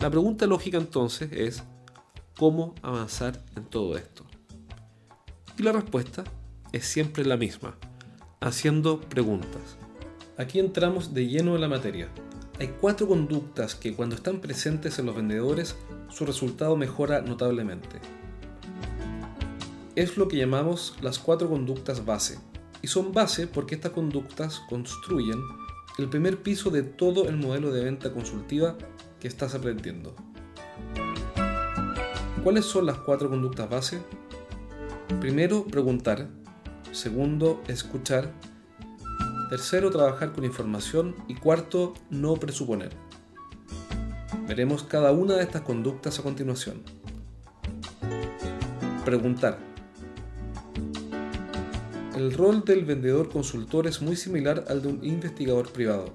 La 0.00 0.10
pregunta 0.10 0.48
lógica 0.48 0.76
entonces 0.76 1.30
es, 1.30 1.62
¿cómo 2.36 2.74
avanzar 2.82 3.40
en 3.54 3.64
todo 3.64 3.96
esto? 3.96 4.24
Y 5.56 5.62
la 5.62 5.70
respuesta 5.70 6.24
es 6.72 6.84
siempre 6.84 7.24
la 7.24 7.36
misma, 7.36 7.76
haciendo 8.40 9.00
preguntas. 9.02 9.78
Aquí 10.36 10.58
entramos 10.58 11.14
de 11.14 11.28
lleno 11.28 11.54
en 11.54 11.60
la 11.60 11.68
materia. 11.68 12.08
Hay 12.58 12.74
cuatro 12.80 13.06
conductas 13.06 13.76
que 13.76 13.94
cuando 13.94 14.16
están 14.16 14.40
presentes 14.40 14.98
en 14.98 15.06
los 15.06 15.14
vendedores, 15.14 15.76
su 16.08 16.26
resultado 16.26 16.76
mejora 16.76 17.20
notablemente 17.20 18.00
es 19.96 20.16
lo 20.16 20.28
que 20.28 20.36
llamamos 20.36 20.96
las 21.00 21.18
cuatro 21.18 21.48
conductas 21.48 22.04
base. 22.04 22.38
Y 22.82 22.86
son 22.86 23.12
base 23.12 23.46
porque 23.46 23.74
estas 23.74 23.92
conductas 23.92 24.62
construyen 24.68 25.38
el 25.98 26.08
primer 26.08 26.42
piso 26.42 26.70
de 26.70 26.82
todo 26.82 27.28
el 27.28 27.36
modelo 27.36 27.72
de 27.72 27.84
venta 27.84 28.12
consultiva 28.12 28.76
que 29.18 29.28
estás 29.28 29.54
aprendiendo. 29.54 30.14
¿Cuáles 32.42 32.64
son 32.64 32.86
las 32.86 32.96
cuatro 32.98 33.28
conductas 33.28 33.68
base? 33.68 34.00
Primero, 35.20 35.64
preguntar. 35.64 36.28
Segundo, 36.92 37.62
escuchar. 37.68 38.32
Tercero, 39.50 39.90
trabajar 39.90 40.32
con 40.32 40.44
información. 40.44 41.16
Y 41.28 41.34
cuarto, 41.34 41.92
no 42.08 42.34
presuponer. 42.36 42.96
Veremos 44.48 44.84
cada 44.84 45.12
una 45.12 45.34
de 45.34 45.42
estas 45.42 45.62
conductas 45.62 46.18
a 46.18 46.22
continuación. 46.22 46.82
Preguntar. 49.04 49.69
El 52.20 52.34
rol 52.34 52.66
del 52.66 52.84
vendedor 52.84 53.30
consultor 53.30 53.86
es 53.86 54.02
muy 54.02 54.14
similar 54.14 54.66
al 54.68 54.82
de 54.82 54.88
un 54.88 55.02
investigador 55.02 55.72
privado. 55.72 56.12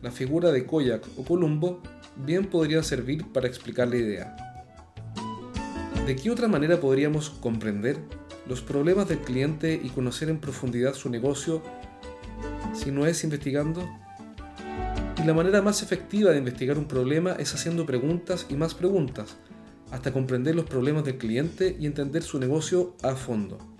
La 0.00 0.12
figura 0.12 0.52
de 0.52 0.64
Koyak 0.64 1.04
o 1.16 1.24
Columbo 1.24 1.82
bien 2.24 2.46
podría 2.46 2.80
servir 2.84 3.26
para 3.32 3.48
explicar 3.48 3.88
la 3.88 3.96
idea. 3.96 4.36
¿De 6.06 6.14
qué 6.14 6.30
otra 6.30 6.46
manera 6.46 6.78
podríamos 6.78 7.28
comprender 7.28 7.98
los 8.46 8.60
problemas 8.60 9.08
del 9.08 9.18
cliente 9.18 9.80
y 9.82 9.88
conocer 9.88 10.28
en 10.28 10.38
profundidad 10.38 10.94
su 10.94 11.10
negocio 11.10 11.60
si 12.72 12.92
no 12.92 13.06
es 13.06 13.24
investigando? 13.24 13.82
Y 15.20 15.26
la 15.26 15.34
manera 15.34 15.60
más 15.60 15.82
efectiva 15.82 16.30
de 16.30 16.38
investigar 16.38 16.78
un 16.78 16.86
problema 16.86 17.32
es 17.32 17.52
haciendo 17.52 17.84
preguntas 17.84 18.46
y 18.48 18.54
más 18.54 18.74
preguntas, 18.74 19.34
hasta 19.90 20.12
comprender 20.12 20.54
los 20.54 20.66
problemas 20.66 21.04
del 21.04 21.18
cliente 21.18 21.76
y 21.80 21.86
entender 21.86 22.22
su 22.22 22.38
negocio 22.38 22.94
a 23.02 23.16
fondo. 23.16 23.71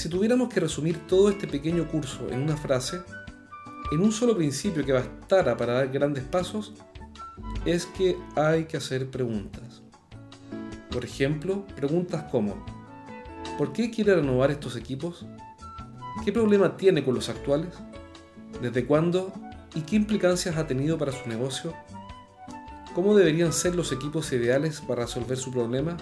Si 0.00 0.08
tuviéramos 0.08 0.48
que 0.48 0.60
resumir 0.60 1.06
todo 1.06 1.28
este 1.28 1.46
pequeño 1.46 1.86
curso 1.86 2.26
en 2.30 2.40
una 2.40 2.56
frase, 2.56 3.02
en 3.92 4.00
un 4.00 4.12
solo 4.12 4.34
principio 4.34 4.82
que 4.82 4.94
bastara 4.94 5.58
para 5.58 5.74
dar 5.74 5.88
grandes 5.88 6.24
pasos, 6.24 6.72
es 7.66 7.84
que 7.84 8.16
hay 8.34 8.64
que 8.64 8.78
hacer 8.78 9.10
preguntas. 9.10 9.82
Por 10.90 11.04
ejemplo, 11.04 11.66
preguntas 11.76 12.24
como, 12.30 12.64
¿por 13.58 13.74
qué 13.74 13.90
quiere 13.90 14.14
renovar 14.14 14.50
estos 14.50 14.74
equipos? 14.74 15.26
¿Qué 16.24 16.32
problema 16.32 16.78
tiene 16.78 17.04
con 17.04 17.14
los 17.14 17.28
actuales? 17.28 17.74
¿Desde 18.62 18.86
cuándo? 18.86 19.34
¿Y 19.74 19.82
qué 19.82 19.96
implicancias 19.96 20.56
ha 20.56 20.66
tenido 20.66 20.96
para 20.96 21.12
su 21.12 21.28
negocio? 21.28 21.74
¿Cómo 22.94 23.14
deberían 23.14 23.52
ser 23.52 23.74
los 23.74 23.92
equipos 23.92 24.32
ideales 24.32 24.80
para 24.80 25.02
resolver 25.02 25.36
su 25.36 25.52
problema? 25.52 25.98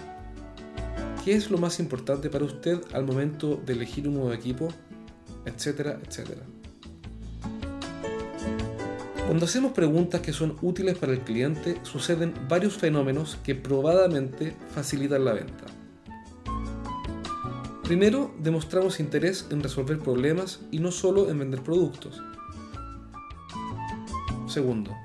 ¿Qué 1.29 1.35
es 1.35 1.51
lo 1.51 1.59
más 1.59 1.79
importante 1.79 2.27
para 2.31 2.43
usted 2.43 2.81
al 2.91 3.05
momento 3.05 3.61
de 3.63 3.73
elegir 3.73 4.07
un 4.07 4.15
nuevo 4.15 4.33
equipo? 4.33 4.69
Etcétera, 5.45 5.99
etcétera. 6.03 6.41
Cuando 9.27 9.45
hacemos 9.45 9.73
preguntas 9.73 10.21
que 10.21 10.33
son 10.33 10.57
útiles 10.63 10.97
para 10.97 11.11
el 11.11 11.19
cliente, 11.19 11.77
suceden 11.83 12.33
varios 12.49 12.77
fenómenos 12.77 13.37
que 13.43 13.53
probadamente 13.53 14.55
facilitan 14.73 15.23
la 15.23 15.33
venta. 15.33 15.65
Primero, 17.83 18.33
demostramos 18.39 18.99
interés 18.99 19.45
en 19.51 19.61
resolver 19.61 19.99
problemas 19.99 20.61
y 20.71 20.79
no 20.79 20.91
solo 20.91 21.29
en 21.29 21.37
vender 21.37 21.61
productos. 21.61 22.23
Segundo, 24.47 24.97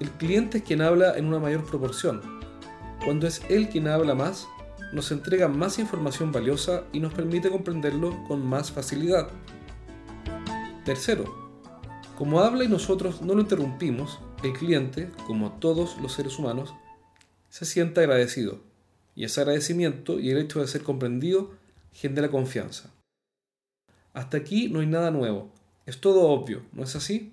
el 0.00 0.08
cliente 0.12 0.56
es 0.56 0.64
quien 0.64 0.80
habla 0.80 1.18
en 1.18 1.26
una 1.26 1.38
mayor 1.38 1.66
proporción. 1.66 2.22
Cuando 3.04 3.26
es 3.26 3.42
él 3.50 3.68
quien 3.68 3.86
habla 3.86 4.14
más, 4.14 4.48
nos 4.92 5.10
entrega 5.12 5.48
más 5.48 5.78
información 5.78 6.32
valiosa 6.32 6.84
y 6.92 7.00
nos 7.00 7.12
permite 7.12 7.50
comprenderlo 7.50 8.24
con 8.26 8.44
más 8.46 8.72
facilidad. 8.72 9.28
Tercero, 10.84 11.24
como 12.16 12.40
habla 12.40 12.64
y 12.64 12.68
nosotros 12.68 13.20
no 13.20 13.34
lo 13.34 13.42
interrumpimos, 13.42 14.20
el 14.42 14.52
cliente, 14.52 15.10
como 15.26 15.52
todos 15.52 15.98
los 16.00 16.12
seres 16.12 16.38
humanos, 16.38 16.74
se 17.48 17.64
siente 17.64 18.00
agradecido. 18.00 18.60
Y 19.14 19.24
ese 19.24 19.40
agradecimiento 19.40 20.18
y 20.20 20.30
el 20.30 20.38
hecho 20.38 20.60
de 20.60 20.68
ser 20.68 20.82
comprendido 20.82 21.50
genera 21.92 22.30
confianza. 22.30 22.90
Hasta 24.12 24.36
aquí 24.36 24.68
no 24.68 24.80
hay 24.80 24.86
nada 24.86 25.10
nuevo. 25.10 25.50
Es 25.86 26.00
todo 26.00 26.28
obvio, 26.28 26.62
¿no 26.72 26.84
es 26.84 26.94
así? 26.96 27.32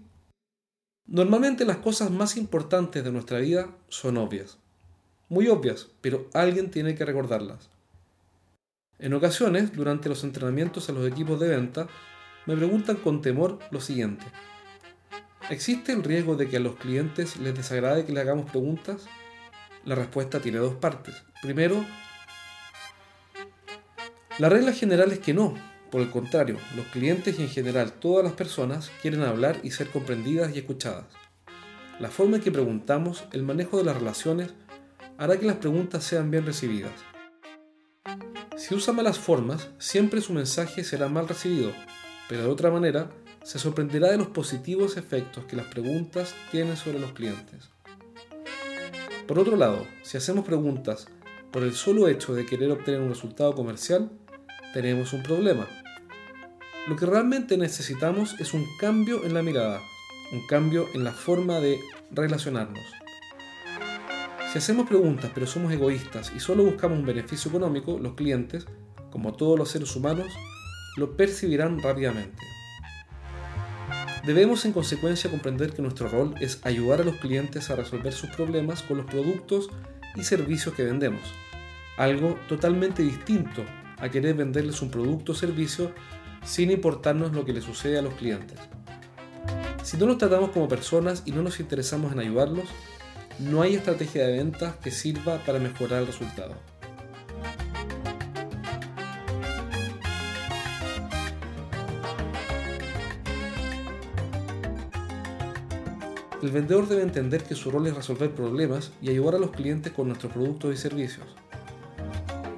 Normalmente 1.06 1.66
las 1.66 1.78
cosas 1.78 2.10
más 2.10 2.38
importantes 2.38 3.04
de 3.04 3.12
nuestra 3.12 3.40
vida 3.40 3.76
son 3.88 4.18
obvias 4.18 4.58
muy 5.30 5.48
obvias, 5.48 5.88
pero 6.02 6.30
alguien 6.34 6.72
tiene 6.72 6.96
que 6.96 7.06
recordarlas. 7.06 7.70
En 9.00 9.14
ocasiones, 9.14 9.74
durante 9.74 10.10
los 10.10 10.24
entrenamientos 10.24 10.90
a 10.90 10.94
los 10.94 11.08
equipos 11.08 11.40
de 11.40 11.50
venta, 11.50 11.88
me 12.46 12.56
preguntan 12.56 12.96
con 12.98 13.22
temor 13.22 13.60
lo 13.72 13.82
siguiente. 13.82 14.26
¿Existe 15.50 15.92
el 15.92 16.04
riesgo 16.04 16.36
de 16.36 16.48
que 16.48 16.58
a 16.58 16.60
los 16.62 16.76
clientes 16.76 17.38
les 17.38 17.54
desagrade 17.54 18.06
que 18.06 18.14
le 18.14 18.22
hagamos 18.22 18.50
preguntas? 18.50 19.06
La 19.84 19.96
respuesta 19.96 20.40
tiene 20.40 20.58
dos 20.60 20.76
partes. 20.76 21.24
Primero, 21.42 21.86
la 24.40 24.50
regla 24.50 24.74
general 24.74 25.12
es 25.12 25.20
que 25.20 25.34
no. 25.34 25.54
Por 25.92 26.02
el 26.02 26.10
contrario, 26.10 26.58
los 26.76 26.88
clientes 26.88 27.40
y 27.40 27.44
en 27.44 27.50
general 27.50 27.94
todas 27.94 28.24
las 28.24 28.34
personas 28.34 28.92
quieren 29.02 29.22
hablar 29.22 29.60
y 29.64 29.72
ser 29.72 29.90
comprendidas 29.90 30.56
y 30.56 30.60
escuchadas. 30.60 31.06
La 32.00 32.10
forma 32.10 32.38
en 32.38 32.44
que 32.44 32.52
preguntamos, 32.52 33.26
el 33.32 33.44
manejo 33.44 33.78
de 33.78 33.86
las 33.86 33.96
relaciones, 33.96 34.54
hará 35.18 35.38
que 35.40 35.46
las 35.46 35.58
preguntas 35.58 36.04
sean 36.04 36.32
bien 36.32 36.46
recibidas. 36.46 36.94
Si 38.58 38.74
usa 38.74 38.94
malas 38.94 39.20
formas, 39.20 39.70
siempre 39.78 40.22
su 40.22 40.34
mensaje 40.34 40.84
será 40.84 41.08
mal 41.08 41.28
recibido, 41.28 41.72
pero 42.30 42.44
de 42.44 42.50
otra 42.50 42.72
manera, 42.72 43.10
se 43.44 43.60
sorprenderá 43.60 44.10
de 44.10 44.18
los 44.18 44.28
positivos 44.28 44.98
efectos 44.98 45.46
que 45.46 45.56
las 45.56 45.68
preguntas 45.68 46.34
tienen 46.52 46.78
sobre 46.78 47.00
los 47.00 47.12
clientes. 47.12 47.70
Por 49.28 49.40
otro 49.40 49.56
lado, 49.56 49.86
si 50.04 50.18
hacemos 50.18 50.46
preguntas 50.46 51.08
por 51.52 51.64
el 51.64 51.74
solo 51.74 52.08
hecho 52.08 52.34
de 52.34 52.46
querer 52.46 52.72
obtener 52.72 53.02
un 53.02 53.10
resultado 53.10 53.54
comercial, 53.54 54.12
tenemos 54.74 55.14
un 55.14 55.24
problema. 55.24 55.68
Lo 56.88 56.96
que 56.96 57.06
realmente 57.06 57.58
necesitamos 57.58 58.36
es 58.40 58.54
un 58.54 58.66
cambio 58.80 59.24
en 59.24 59.34
la 59.34 59.42
mirada, 59.42 59.82
un 60.32 60.46
cambio 60.48 60.88
en 60.94 61.04
la 61.04 61.12
forma 61.12 61.60
de 61.60 61.80
relacionarnos. 62.12 62.84
Si 64.56 64.60
hacemos 64.60 64.88
preguntas 64.88 65.32
pero 65.34 65.46
somos 65.46 65.74
egoístas 65.74 66.32
y 66.34 66.40
solo 66.40 66.64
buscamos 66.64 66.98
un 66.98 67.06
beneficio 67.06 67.50
económico, 67.50 68.00
los 68.00 68.14
clientes, 68.14 68.66
como 69.12 69.34
todos 69.34 69.60
los 69.60 69.70
seres 69.70 69.94
humanos, 69.98 70.28
lo 70.96 71.18
percibirán 71.18 71.82
rápidamente. 71.82 72.42
Debemos 74.26 74.64
en 74.64 74.72
consecuencia 74.72 75.30
comprender 75.30 75.74
que 75.74 75.82
nuestro 75.82 76.08
rol 76.08 76.36
es 76.40 76.62
ayudar 76.64 77.02
a 77.02 77.04
los 77.04 77.18
clientes 77.18 77.70
a 77.70 77.76
resolver 77.76 78.14
sus 78.14 78.30
problemas 78.30 78.82
con 78.82 78.96
los 78.96 79.06
productos 79.08 79.70
y 80.16 80.24
servicios 80.24 80.74
que 80.74 80.86
vendemos, 80.86 81.20
algo 81.98 82.40
totalmente 82.48 83.04
distinto 83.04 83.66
a 83.98 84.08
querer 84.08 84.36
venderles 84.36 84.82
un 84.82 84.90
producto 84.90 85.34
o 85.34 85.36
servicio 85.36 85.92
sin 86.46 86.72
importarnos 86.72 87.34
lo 87.34 87.44
que 87.44 87.52
le 87.52 87.60
sucede 87.60 88.00
a 88.00 88.02
los 88.02 88.14
clientes. 88.14 88.58
Si 89.84 89.98
no 89.98 90.06
nos 90.06 90.18
tratamos 90.18 90.52
como 90.52 90.70
personas 90.70 91.24
y 91.26 91.34
no 91.34 91.44
nos 91.44 91.60
interesamos 91.60 92.14
en 92.14 92.20
ayudarlos, 92.20 92.70
no 93.40 93.62
hay 93.62 93.76
estrategia 93.76 94.28
de 94.28 94.38
ventas 94.38 94.76
que 94.78 94.92
sirva 94.92 95.38
para 95.46 95.60
mejorar 95.60 96.02
el 96.02 96.08
resultado. 96.08 96.56
El 106.42 106.52
vendedor 106.52 106.88
debe 106.88 107.02
entender 107.02 107.44
que 107.44 107.56
su 107.56 107.72
rol 107.72 107.88
es 107.88 107.96
resolver 107.96 108.30
problemas 108.30 108.92
y 109.02 109.10
ayudar 109.10 109.36
a 109.36 109.40
los 109.40 109.50
clientes 109.50 109.92
con 109.92 110.08
nuestros 110.08 110.32
productos 110.32 110.76
y 110.76 110.78
servicios. 110.78 111.26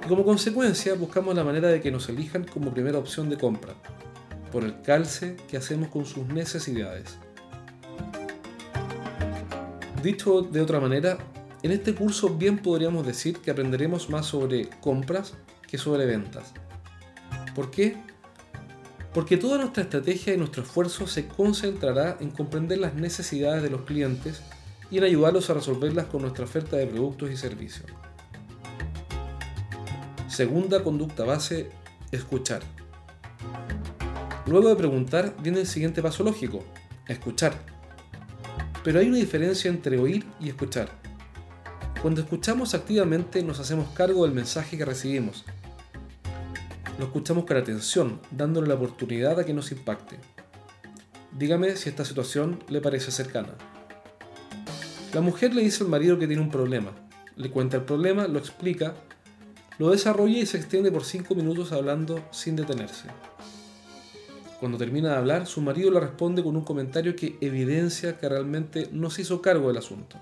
Y 0.04 0.08
como 0.08 0.24
consecuencia 0.24 0.92
buscamos 0.94 1.34
la 1.34 1.42
manera 1.42 1.68
de 1.68 1.80
que 1.80 1.90
nos 1.90 2.08
elijan 2.10 2.44
como 2.44 2.72
primera 2.72 2.98
opción 2.98 3.30
de 3.30 3.38
compra, 3.38 3.72
por 4.52 4.64
el 4.64 4.82
calce 4.82 5.36
que 5.48 5.56
hacemos 5.56 5.88
con 5.88 6.04
sus 6.04 6.26
necesidades. 6.26 7.18
Dicho 10.02 10.42
de 10.42 10.60
otra 10.60 10.80
manera, 10.80 11.18
en 11.62 11.72
este 11.72 11.94
curso 11.94 12.36
bien 12.36 12.58
podríamos 12.58 13.06
decir 13.06 13.38
que 13.38 13.50
aprenderemos 13.50 14.08
más 14.10 14.26
sobre 14.26 14.68
compras 14.80 15.34
que 15.66 15.78
sobre 15.78 16.06
ventas. 16.06 16.52
¿Por 17.54 17.70
qué? 17.70 17.96
porque 19.18 19.36
toda 19.36 19.58
nuestra 19.58 19.82
estrategia 19.82 20.34
y 20.34 20.36
nuestro 20.36 20.62
esfuerzo 20.62 21.06
se 21.06 21.26
concentrará 21.26 22.18
en 22.20 22.30
comprender 22.30 22.78
las 22.78 22.94
necesidades 22.94 23.62
de 23.62 23.70
los 23.70 23.82
clientes 23.82 24.42
y 24.90 24.98
en 24.98 25.04
ayudarlos 25.04 25.50
a 25.50 25.54
resolverlas 25.54 26.06
con 26.06 26.22
nuestra 26.22 26.44
oferta 26.44 26.76
de 26.76 26.86
productos 26.86 27.30
y 27.30 27.36
servicios. 27.36 27.86
Segunda 30.28 30.84
conducta 30.84 31.24
base, 31.24 31.70
escuchar. 32.12 32.62
Luego 34.46 34.68
de 34.68 34.76
preguntar 34.76 35.34
viene 35.42 35.60
el 35.60 35.66
siguiente 35.66 36.02
paso 36.02 36.22
lógico, 36.22 36.64
escuchar. 37.06 37.54
Pero 38.88 39.00
hay 39.00 39.08
una 39.08 39.18
diferencia 39.18 39.68
entre 39.68 39.98
oír 39.98 40.24
y 40.40 40.48
escuchar. 40.48 40.88
Cuando 42.00 42.22
escuchamos 42.22 42.72
activamente 42.72 43.42
nos 43.42 43.60
hacemos 43.60 43.90
cargo 43.90 44.24
del 44.24 44.32
mensaje 44.32 44.78
que 44.78 44.86
recibimos 44.86 45.44
lo 46.98 47.04
escuchamos 47.04 47.44
con 47.44 47.58
atención, 47.58 48.18
dándole 48.30 48.66
la 48.66 48.76
oportunidad 48.76 49.38
a 49.38 49.44
que 49.44 49.52
nos 49.52 49.70
impacte. 49.72 50.16
Dígame 51.32 51.76
si 51.76 51.90
esta 51.90 52.06
situación 52.06 52.64
le 52.70 52.80
parece 52.80 53.10
cercana. 53.10 53.52
La 55.12 55.20
mujer 55.20 55.54
le 55.54 55.60
dice 55.60 55.84
al 55.84 55.90
marido 55.90 56.18
que 56.18 56.26
tiene 56.26 56.40
un 56.40 56.50
problema, 56.50 56.92
le 57.36 57.50
cuenta 57.50 57.76
el 57.76 57.84
problema, 57.84 58.26
lo 58.26 58.38
explica, 58.38 58.94
lo 59.76 59.90
desarrolla 59.90 60.38
y 60.38 60.46
se 60.46 60.56
extiende 60.56 60.90
por 60.90 61.04
5 61.04 61.34
minutos 61.34 61.72
hablando 61.72 62.26
sin 62.30 62.56
detenerse. 62.56 63.08
Cuando 64.60 64.76
termina 64.76 65.10
de 65.10 65.16
hablar, 65.16 65.46
su 65.46 65.60
marido 65.60 65.90
le 65.90 66.00
responde 66.00 66.42
con 66.42 66.56
un 66.56 66.64
comentario 66.64 67.14
que 67.14 67.38
evidencia 67.40 68.18
que 68.18 68.28
realmente 68.28 68.88
no 68.92 69.08
se 69.08 69.22
hizo 69.22 69.40
cargo 69.40 69.68
del 69.68 69.76
asunto. 69.76 70.16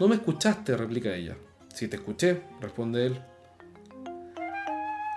No 0.00 0.08
me 0.08 0.14
escuchaste, 0.14 0.76
replica 0.76 1.14
ella. 1.14 1.36
Si 1.72 1.88
te 1.88 1.96
escuché, 1.96 2.42
responde 2.60 3.06
él. 3.06 3.22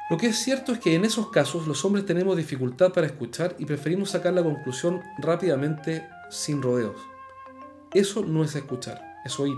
Lo 0.10 0.18
que 0.18 0.28
es 0.28 0.38
cierto 0.38 0.74
es 0.74 0.80
que 0.80 0.96
en 0.96 1.06
esos 1.06 1.32
casos 1.32 1.66
los 1.66 1.84
hombres 1.86 2.06
tenemos 2.06 2.38
dificultad 2.38 2.92
para 2.92 3.08
escuchar 3.08 3.56
y 3.58 3.66
preferimos 3.66 4.12
sacar 4.12 4.34
la 4.34 4.44
conclusión 4.44 5.02
rápidamente 5.18 6.08
sin 6.30 6.62
rodeos. 6.62 7.02
Eso 7.94 8.24
no 8.24 8.44
es 8.44 8.54
escuchar, 8.56 9.02
es 9.26 9.40
oír. 9.40 9.58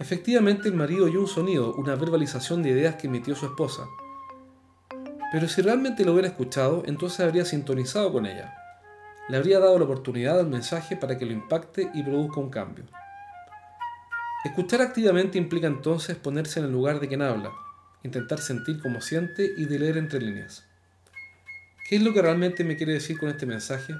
Efectivamente 0.00 0.68
el 0.68 0.74
marido 0.74 1.04
oyó 1.04 1.20
un 1.20 1.28
sonido, 1.28 1.74
una 1.74 1.94
verbalización 1.94 2.62
de 2.62 2.70
ideas 2.70 2.96
que 2.96 3.06
emitió 3.06 3.36
su 3.36 3.44
esposa. 3.44 3.86
Pero 5.32 5.48
si 5.48 5.62
realmente 5.62 6.04
lo 6.04 6.12
hubiera 6.12 6.28
escuchado, 6.28 6.82
entonces 6.86 7.20
habría 7.20 7.44
sintonizado 7.44 8.12
con 8.12 8.26
ella. 8.26 8.54
Le 9.28 9.36
habría 9.36 9.60
dado 9.60 9.78
la 9.78 9.84
oportunidad 9.84 10.40
al 10.40 10.48
mensaje 10.48 10.96
para 10.96 11.16
que 11.16 11.24
lo 11.24 11.32
impacte 11.32 11.88
y 11.94 12.02
produzca 12.02 12.40
un 12.40 12.50
cambio. 12.50 12.84
Escuchar 14.44 14.80
activamente 14.80 15.38
implica 15.38 15.66
entonces 15.66 16.16
ponerse 16.16 16.58
en 16.58 16.66
el 16.66 16.72
lugar 16.72 16.98
de 16.98 17.08
quien 17.08 17.22
habla, 17.22 17.52
intentar 18.02 18.40
sentir 18.40 18.80
como 18.80 19.00
siente 19.00 19.52
y 19.56 19.66
de 19.66 19.78
leer 19.78 19.98
entre 19.98 20.20
líneas. 20.20 20.64
¿Qué 21.88 21.96
es 21.96 22.02
lo 22.02 22.12
que 22.12 22.22
realmente 22.22 22.64
me 22.64 22.76
quiere 22.76 22.94
decir 22.94 23.18
con 23.18 23.28
este 23.28 23.46
mensaje? 23.46 23.94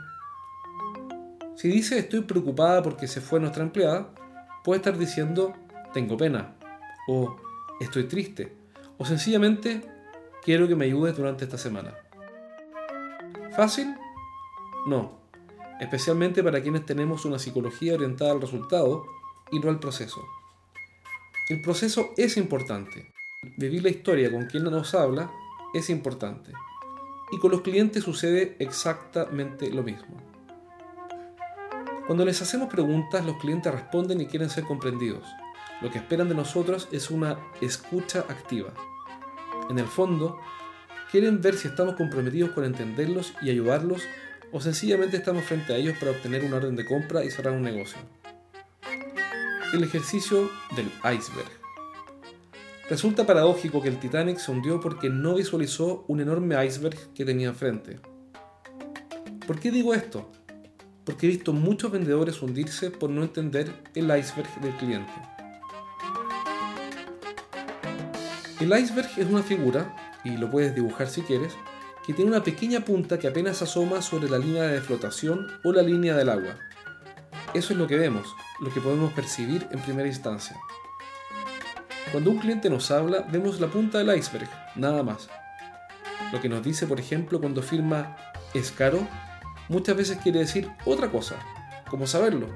Si 1.57 1.69
dice 1.69 1.99
estoy 1.99 2.23
preocupada 2.23 2.83
porque 2.83 3.07
se 3.07 3.21
fue 3.21 3.39
nuestra 3.39 3.63
empleada, 3.63 4.15
puede 4.65 4.79
estar 4.79 4.97
diciendo 4.97 5.55
tengo 5.93 6.17
pena, 6.17 6.55
o 7.07 7.37
estoy 7.81 8.05
triste, 8.05 8.57
o 8.97 9.05
sencillamente 9.05 9.83
quiero 10.43 10.69
que 10.69 10.77
me 10.77 10.87
ayudes 10.87 11.17
durante 11.17 11.45
esta 11.45 11.59
semana. 11.59 11.95
¿Fácil? 13.57 13.95
No, 14.87 15.19
especialmente 15.81 16.43
para 16.43 16.63
quienes 16.63 16.87
tenemos 16.87 17.25
una 17.25 17.39
psicología 17.39 17.95
orientada 17.95 18.33
al 18.33 18.41
resultado 18.41 19.05
y 19.51 19.59
no 19.59 19.69
al 19.69 19.81
proceso. 19.81 20.25
El 21.49 21.61
proceso 21.61 22.11
es 22.17 22.37
importante. 22.37 23.13
Vivir 23.57 23.83
la 23.83 23.91
historia 23.91 24.31
con 24.31 24.47
quien 24.47 24.65
nos 24.65 24.95
habla 24.95 25.31
es 25.75 25.91
importante. 25.91 26.53
Y 27.33 27.39
con 27.39 27.51
los 27.51 27.63
clientes 27.63 28.05
sucede 28.05 28.57
exactamente 28.59 29.71
lo 29.71 29.83
mismo. 29.83 30.17
Cuando 32.07 32.25
les 32.25 32.43
hacemos 32.43 32.69
preguntas, 32.69 33.25
los 33.25 33.37
clientes 33.37 33.73
responden 33.73 34.21
y 34.21 34.27
quieren 34.27 34.51
ser 34.51 34.65
comprendidos. 34.65 35.25
Lo 35.81 35.91
que 35.91 35.99
esperan 35.99 36.29
de 36.29 36.35
nosotros 36.35 36.89
es 36.93 37.11
una 37.11 37.39
escucha 37.61 38.21
activa. 38.29 38.71
En 39.71 39.79
el 39.79 39.87
fondo, 39.87 40.39
quieren 41.11 41.41
ver 41.41 41.55
si 41.55 41.69
estamos 41.69 41.95
comprometidos 41.95 42.51
con 42.51 42.65
entenderlos 42.65 43.33
y 43.41 43.49
ayudarlos 43.49 44.03
o 44.53 44.61
sencillamente 44.61 45.17
estamos 45.17 45.45
frente 45.45 45.73
a 45.73 45.77
ellos 45.77 45.97
para 45.99 46.11
obtener 46.11 46.45
una 46.45 46.57
orden 46.57 46.77
de 46.77 46.85
compra 46.85 47.25
y 47.25 47.31
cerrar 47.31 47.55
un 47.55 47.63
negocio 47.63 47.99
el 49.73 49.85
ejercicio 49.85 50.51
del 50.75 50.87
iceberg. 51.17 51.49
Resulta 52.89 53.25
paradójico 53.25 53.81
que 53.81 53.89
el 53.89 54.01
Titanic 54.01 54.39
se 54.39 54.51
hundió 54.51 54.81
porque 54.81 55.09
no 55.09 55.37
visualizó 55.37 56.05
un 56.09 56.21
enorme 56.21 56.65
iceberg 56.67 56.97
que 57.15 57.25
tenía 57.25 57.49
enfrente. 57.49 58.01
¿Por 59.47 59.61
qué 59.61 59.71
digo 59.71 59.95
esto? 59.95 60.31
Porque 61.05 61.27
he 61.27 61.31
visto 61.31 61.53
muchos 61.53 61.93
vendedores 61.93 62.43
hundirse 62.43 62.91
por 62.91 63.11
no 63.11 63.23
entender 63.23 63.73
el 63.95 64.07
iceberg 64.07 64.61
del 64.61 64.77
cliente. 64.77 65.13
El 68.61 68.79
iceberg 68.79 69.09
es 69.17 69.27
una 69.27 69.43
figura, 69.43 69.97
y 70.23 70.37
lo 70.37 70.51
puedes 70.51 70.75
dibujar 70.75 71.09
si 71.09 71.23
quieres, 71.23 71.57
que 72.05 72.13
tiene 72.13 72.31
una 72.31 72.45
pequeña 72.45 72.81
punta 72.81 73.19
que 73.19 73.27
apenas 73.27 73.63
asoma 73.63 74.03
sobre 74.03 74.29
la 74.29 74.37
línea 74.37 74.65
de 74.65 74.83
flotación 74.83 75.47
o 75.65 75.73
la 75.73 75.81
línea 75.81 76.15
del 76.15 76.29
agua. 76.29 76.57
Eso 77.55 77.73
es 77.73 77.79
lo 77.79 77.87
que 77.87 77.97
vemos, 77.97 78.37
lo 78.61 78.71
que 78.71 78.83
podemos 78.83 79.15
percibir 79.15 79.67
en 79.71 79.81
primera 79.81 80.07
instancia. 80.07 80.59
Cuando 82.13 82.31
un 82.31 82.39
cliente 82.39 82.69
nos 82.69 82.91
habla, 82.91 83.23
vemos 83.33 83.61
la 83.61 83.69
punta 83.69 83.97
del 83.97 84.15
iceberg, 84.15 84.51
nada 84.77 85.03
más. 85.03 85.31
Lo 86.31 86.39
que 86.43 86.51
nos 86.51 86.63
dice, 86.63 86.87
por 86.87 87.01
ejemplo, 87.01 87.41
cuando 87.41 87.63
firma 87.63 88.15
es 88.53 88.73
caro, 88.73 89.09
muchas 89.71 89.97
veces 89.97 90.19
quiere 90.19 90.41
decir 90.41 90.71
otra 90.85 91.11
cosa, 91.11 91.37
como 91.89 92.07
saberlo, 92.07 92.49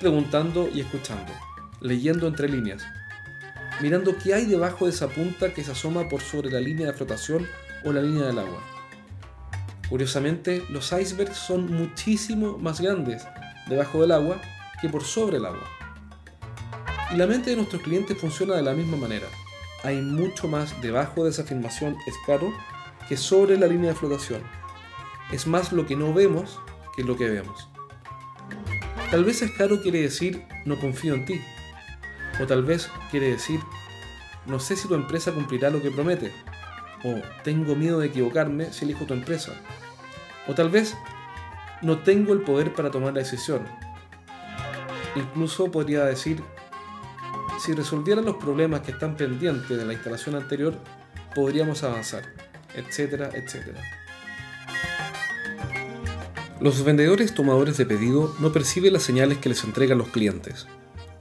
preguntando 0.00 0.68
y 0.68 0.80
escuchando, 0.80 1.32
leyendo 1.80 2.26
entre 2.26 2.46
líneas, 2.46 2.82
mirando 3.80 4.16
qué 4.16 4.34
hay 4.34 4.46
debajo 4.46 4.84
de 4.84 4.92
esa 4.92 5.08
punta 5.08 5.52
que 5.52 5.64
se 5.64 5.72
asoma 5.72 6.08
por 6.08 6.20
sobre 6.20 6.50
la 6.50 6.60
línea 6.60 6.88
de 6.88 6.92
flotación 6.92 7.46
o 7.84 7.92
la 7.92 8.02
línea 8.02 8.26
del 8.26 8.38
agua. 8.38 8.60
Curiosamente, 9.88 10.62
los 10.70 10.92
icebergs 10.92 11.36
son 11.36 11.72
muchísimo 11.72 12.58
más 12.58 12.80
grandes 12.80 13.26
debajo 13.68 14.02
del 14.02 14.12
agua 14.12 14.40
que 14.80 14.88
por 14.88 15.02
sobre 15.04 15.38
el 15.38 15.46
agua. 15.46 15.68
Y 17.12 17.16
la 17.16 17.26
mente 17.26 17.50
de 17.50 17.56
nuestros 17.56 17.82
clientes 17.82 18.16
funciona 18.18 18.54
de 18.54 18.62
la 18.62 18.72
misma 18.72 18.96
manera. 18.96 19.26
Hay 19.82 20.00
mucho 20.00 20.46
más 20.46 20.80
debajo 20.80 21.24
de 21.24 21.30
esa 21.30 21.42
afirmación 21.42 21.96
es 22.06 22.14
caro 22.26 22.52
que 23.08 23.16
sobre 23.16 23.58
la 23.58 23.66
línea 23.66 23.90
de 23.90 23.96
flotación. 23.96 24.42
Es 25.32 25.46
más 25.46 25.72
lo 25.72 25.86
que 25.86 25.96
no 25.96 26.14
vemos 26.14 26.60
que 26.94 27.02
lo 27.02 27.16
que 27.16 27.28
vemos. 27.28 27.68
Tal 29.10 29.24
vez 29.24 29.42
es 29.42 29.50
caro 29.50 29.82
quiere 29.82 30.02
decir 30.02 30.44
no 30.64 30.78
confío 30.78 31.14
en 31.14 31.24
ti. 31.24 31.40
O 32.40 32.46
tal 32.46 32.64
vez 32.64 32.88
quiere 33.10 33.30
decir 33.30 33.60
no 34.46 34.58
sé 34.58 34.76
si 34.76 34.88
tu 34.88 34.94
empresa 34.94 35.32
cumplirá 35.32 35.70
lo 35.70 35.82
que 35.82 35.90
promete. 35.90 36.32
O 37.04 37.20
tengo 37.44 37.76
miedo 37.76 38.00
de 38.00 38.08
equivocarme 38.08 38.72
si 38.72 38.84
elijo 38.84 39.04
tu 39.04 39.14
empresa. 39.14 39.52
O 40.46 40.54
tal 40.54 40.70
vez 40.70 40.96
no 41.82 41.98
tengo 42.00 42.32
el 42.32 42.40
poder 42.40 42.72
para 42.72 42.90
tomar 42.90 43.12
la 43.12 43.20
decisión. 43.20 43.62
Incluso 45.14 45.70
podría 45.70 46.04
decir, 46.04 46.42
si 47.58 47.72
resolvieran 47.72 48.24
los 48.24 48.36
problemas 48.36 48.80
que 48.80 48.92
están 48.92 49.16
pendientes 49.16 49.76
de 49.76 49.84
la 49.84 49.92
instalación 49.92 50.36
anterior, 50.36 50.74
podríamos 51.34 51.82
avanzar, 51.82 52.24
etcétera, 52.74 53.30
etcétera. 53.32 53.80
Los 56.60 56.84
vendedores 56.84 57.34
tomadores 57.34 57.76
de 57.78 57.86
pedido 57.86 58.34
no 58.38 58.52
perciben 58.52 58.92
las 58.92 59.02
señales 59.02 59.38
que 59.38 59.48
les 59.48 59.64
entregan 59.64 59.98
los 59.98 60.08
clientes. 60.08 60.66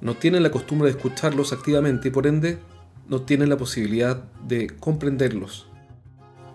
No 0.02 0.16
tienen 0.16 0.44
la 0.44 0.52
costumbre 0.52 0.90
de 0.90 0.98
escucharlos 0.98 1.54
activamente 1.54 2.08
y 2.08 2.12
por 2.12 2.28
ende 2.28 2.60
no 3.08 3.22
tienen 3.22 3.50
la 3.50 3.58
posibilidad 3.58 4.24
de 4.48 4.68
comprenderlos. 4.68 5.68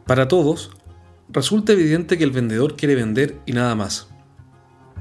Para 0.06 0.28
todos, 0.28 0.70
resulta 1.28 1.72
evidente 1.72 2.16
que 2.16 2.24
el 2.24 2.30
vendedor 2.30 2.76
quiere 2.76 2.94
vender 2.94 3.38
y 3.46 3.52
nada 3.52 3.74
más. 3.74 4.08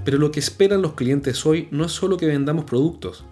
Pero 0.03 0.17
lo 0.17 0.31
que 0.31 0.39
esperan 0.39 0.81
los 0.81 0.93
clientes 0.93 1.45
hoy 1.45 1.67
no 1.71 1.85
es 1.85 1.91
solo 1.91 2.17
que 2.17 2.25
vendamos 2.25 2.65
productos, 2.65 3.25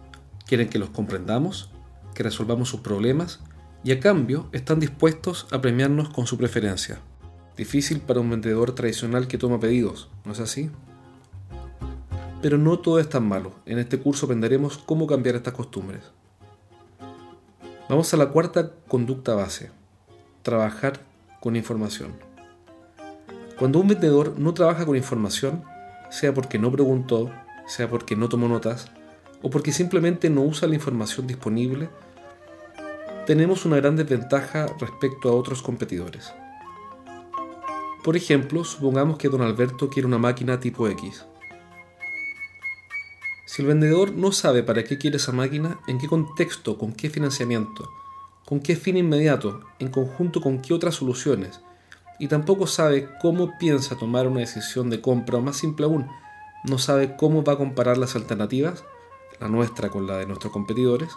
quieren 0.46 0.70
que 0.70 0.80
los 0.80 0.90
comprendamos, 0.90 1.72
que 2.14 2.24
resolvamos 2.24 2.70
sus 2.70 2.82
problemas 2.82 3.40
y 3.84 3.92
a 3.92 4.00
cambio 4.00 4.50
están 4.52 4.80
dispuestos 4.80 5.48
a 5.52 5.62
premiarnos 5.62 6.10
con 6.10 6.28
su 6.28 6.38
preferencia. 6.38 7.00
Difícil 7.58 8.02
para 8.02 8.20
un 8.20 8.30
vendedor 8.30 8.74
tradicional 8.74 9.28
que 9.28 9.38
toma 9.38 9.60
pedidos, 9.60 10.10
¿no 10.26 10.32
es 10.32 10.40
así? 10.40 10.70
Pero 12.42 12.58
no 12.58 12.80
todo 12.80 13.00
es 13.00 13.08
tan 13.10 13.28
malo. 13.28 13.54
En 13.66 13.78
este 13.78 14.00
curso 14.00 14.26
aprenderemos 14.26 14.78
cómo 14.78 15.06
cambiar 15.08 15.36
estas 15.36 15.54
costumbres. 15.54 16.02
Vamos 17.88 18.14
a 18.14 18.18
la 18.18 18.30
cuarta 18.30 18.72
conducta 18.88 19.36
base. 19.36 19.70
Trabajar 20.42 21.02
con 21.40 21.56
información. 21.56 22.14
Cuando 23.60 23.80
un 23.80 23.88
vendedor 23.90 24.40
no 24.40 24.54
trabaja 24.54 24.86
con 24.86 24.96
información, 24.96 25.64
sea 26.10 26.34
porque 26.34 26.58
no 26.58 26.72
preguntó, 26.72 27.32
sea 27.68 27.90
porque 27.90 28.16
no 28.16 28.28
tomó 28.28 28.48
notas, 28.48 28.92
o 29.42 29.50
porque 29.50 29.72
simplemente 29.72 30.30
no 30.30 30.42
usa 30.42 30.68
la 30.68 30.76
información 30.76 31.28
disponible, 31.28 31.90
tenemos 33.26 33.66
una 33.66 33.78
gran 33.78 33.96
desventaja 33.96 34.66
respecto 34.80 35.30
a 35.30 35.34
otros 35.34 35.62
competidores. 35.62 36.34
Por 38.04 38.18
ejemplo, 38.18 38.64
supongamos 38.64 39.18
que 39.18 39.30
don 39.30 39.42
Alberto 39.42 39.90
quiere 39.90 40.08
una 40.08 40.18
máquina 40.18 40.60
tipo 40.60 40.88
X. 40.88 41.26
Si 43.52 43.62
el 43.62 43.68
vendedor 43.68 44.14
no 44.14 44.32
sabe 44.32 44.64
para 44.64 44.86
qué 44.86 44.98
quiere 44.98 45.18
esa 45.18 45.34
máquina, 45.34 45.78
en 45.86 45.98
qué 45.98 46.08
contexto, 46.08 46.78
con 46.78 46.94
qué 46.94 47.10
financiamiento, 47.10 47.92
con 48.46 48.62
qué 48.62 48.78
fin 48.78 48.96
inmediato, 48.96 49.60
en 49.80 49.90
conjunto 49.90 50.40
con 50.40 50.62
qué 50.62 50.74
otras 50.74 50.96
soluciones, 50.96 51.60
y 52.18 52.30
tampoco 52.30 52.66
sabe 52.66 53.10
cómo 53.22 53.58
piensa 53.58 53.98
tomar 53.98 54.26
una 54.26 54.40
decisión 54.40 54.90
de 54.90 55.02
compra, 55.02 55.38
o 55.38 55.42
más 55.42 55.58
simple 55.58 55.86
aún, 55.86 56.08
no 56.64 56.78
sabe 56.78 57.18
cómo 57.18 57.44
va 57.44 57.52
a 57.52 57.58
comparar 57.58 57.98
las 57.98 58.16
alternativas, 58.16 58.86
la 59.42 59.50
nuestra 59.50 59.90
con 59.90 60.08
la 60.08 60.16
de 60.16 60.28
nuestros 60.28 60.54
competidores, 60.54 61.10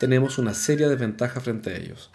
tenemos 0.00 0.38
una 0.38 0.54
seria 0.54 0.88
desventaja 0.88 1.40
frente 1.40 1.70
a 1.70 1.76
ellos. 1.76 2.10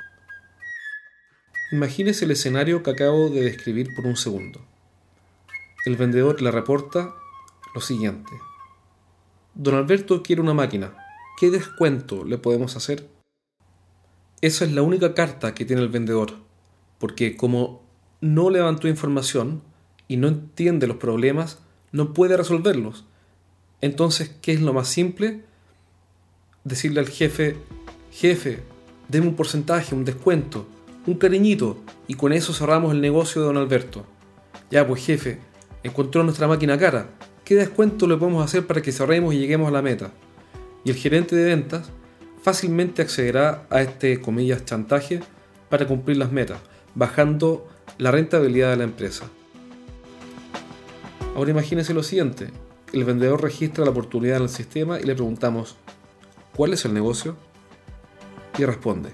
Imagínese 1.71 2.25
el 2.25 2.31
escenario 2.31 2.83
que 2.83 2.91
acabo 2.91 3.29
de 3.29 3.43
describir 3.43 3.95
por 3.95 4.07
un 4.07 4.17
segundo. 4.17 4.59
El 5.85 5.95
vendedor 5.95 6.41
le 6.41 6.51
reporta 6.51 7.15
lo 7.73 7.79
siguiente. 7.79 8.33
Don 9.59 9.73
Alberto 9.73 10.21
quiere 10.21 10.43
una 10.43 10.53
máquina. 10.53 10.93
¿Qué 11.35 11.49
descuento 11.49 12.23
le 12.23 12.37
podemos 12.37 12.75
hacer? 12.75 13.09
Esa 14.39 14.65
es 14.65 14.71
la 14.71 14.83
única 14.83 15.15
carta 15.15 15.55
que 15.55 15.65
tiene 15.65 15.81
el 15.81 15.89
vendedor, 15.89 16.33
porque 16.99 17.35
como 17.35 17.81
no 18.21 18.51
levantó 18.51 18.87
información 18.87 19.63
y 20.07 20.17
no 20.17 20.27
entiende 20.27 20.85
los 20.85 20.97
problemas, 20.97 21.57
no 21.91 22.13
puede 22.13 22.37
resolverlos. 22.37 23.05
Entonces, 23.81 24.29
¿qué 24.43 24.53
es 24.53 24.61
lo 24.61 24.73
más 24.73 24.89
simple? 24.89 25.41
Decirle 26.63 26.99
al 26.99 27.09
jefe, 27.09 27.57
jefe, 28.11 28.61
deme 29.07 29.25
un 29.25 29.35
porcentaje, 29.35 29.95
un 29.95 30.05
descuento, 30.05 30.67
un 31.07 31.15
cariñito, 31.15 31.79
y 32.07 32.13
con 32.13 32.31
eso 32.31 32.53
cerramos 32.53 32.91
el 32.91 33.01
negocio 33.01 33.41
de 33.41 33.47
don 33.47 33.57
Alberto. 33.57 34.05
Ya 34.69 34.85
pues 34.85 35.03
jefe, 35.03 35.39
encontró 35.81 36.23
nuestra 36.23 36.47
máquina 36.47 36.77
cara, 36.77 37.09
¿qué 37.47 37.55
descuento 37.55 38.07
le 38.07 38.17
podemos 38.17 38.43
hacer 38.43 38.67
para 38.67 38.81
que 38.81 38.91
cerremos 38.91 39.33
y 39.33 39.39
lleguemos 39.39 39.69
a 39.69 39.71
la 39.71 39.81
meta? 39.81 40.11
Y 40.83 40.89
el 40.89 40.97
gerente 40.97 41.33
de 41.33 41.45
ventas 41.45 41.89
fácilmente 42.41 43.01
accederá 43.01 43.65
a 43.69 43.81
este, 43.81 44.19
comillas, 44.19 44.65
chantaje 44.65 45.21
para 45.69 45.87
cumplir 45.87 46.17
las 46.17 46.29
metas, 46.29 46.59
bajando 46.93 47.65
la 47.99 48.11
rentabilidad 48.11 48.71
de 48.71 48.75
la 48.75 48.83
empresa. 48.83 49.29
Ahora 51.37 51.51
imagínense 51.51 51.93
lo 51.93 52.03
siguiente, 52.03 52.49
el 52.91 53.05
vendedor 53.05 53.41
registra 53.41 53.85
la 53.85 53.91
oportunidad 53.91 54.37
en 54.37 54.43
el 54.43 54.49
sistema 54.49 54.99
y 54.99 55.03
le 55.03 55.15
preguntamos, 55.15 55.77
¿cuál 56.53 56.73
es 56.73 56.83
el 56.83 56.93
negocio? 56.93 57.37
y 58.57 58.65
responde. 58.65 59.11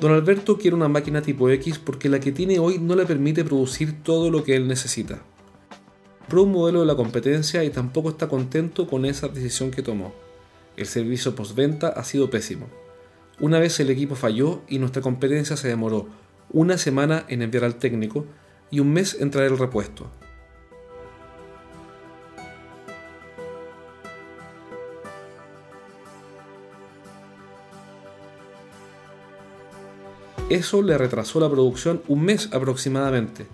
Don 0.00 0.12
Alberto 0.12 0.56
quiere 0.56 0.76
una 0.76 0.88
máquina 0.88 1.20
tipo 1.20 1.50
X 1.50 1.78
porque 1.78 2.08
la 2.08 2.20
que 2.20 2.32
tiene 2.32 2.58
hoy 2.58 2.78
no 2.78 2.94
le 2.94 3.04
permite 3.04 3.44
producir 3.44 4.02
todo 4.02 4.30
lo 4.30 4.44
que 4.44 4.54
él 4.54 4.68
necesita. 4.68 5.22
Pro 6.28 6.44
un 6.44 6.52
modelo 6.52 6.80
de 6.80 6.86
la 6.86 6.96
competencia 6.96 7.62
y 7.64 7.70
tampoco 7.70 8.08
está 8.08 8.28
contento 8.28 8.86
con 8.86 9.04
esa 9.04 9.28
decisión 9.28 9.70
que 9.70 9.82
tomó. 9.82 10.14
El 10.76 10.86
servicio 10.86 11.34
postventa 11.34 11.88
ha 11.88 12.02
sido 12.02 12.30
pésimo. 12.30 12.66
Una 13.40 13.58
vez 13.58 13.78
el 13.80 13.90
equipo 13.90 14.14
falló 14.14 14.62
y 14.68 14.78
nuestra 14.78 15.02
competencia 15.02 15.56
se 15.56 15.68
demoró 15.68 16.08
una 16.50 16.78
semana 16.78 17.24
en 17.28 17.42
enviar 17.42 17.64
al 17.64 17.76
técnico 17.76 18.24
y 18.70 18.80
un 18.80 18.92
mes 18.92 19.16
en 19.20 19.30
traer 19.30 19.52
el 19.52 19.58
repuesto. 19.58 20.10
Eso 30.50 30.82
le 30.82 30.96
retrasó 30.96 31.40
la 31.40 31.50
producción 31.50 32.02
un 32.06 32.22
mes 32.22 32.48
aproximadamente, 32.52 33.46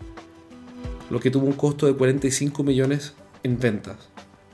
lo 1.10 1.20
que 1.20 1.30
tuvo 1.30 1.46
un 1.46 1.52
costo 1.52 1.86
de 1.86 1.94
45 1.94 2.62
millones 2.62 3.14
en 3.42 3.58
ventas, 3.58 3.96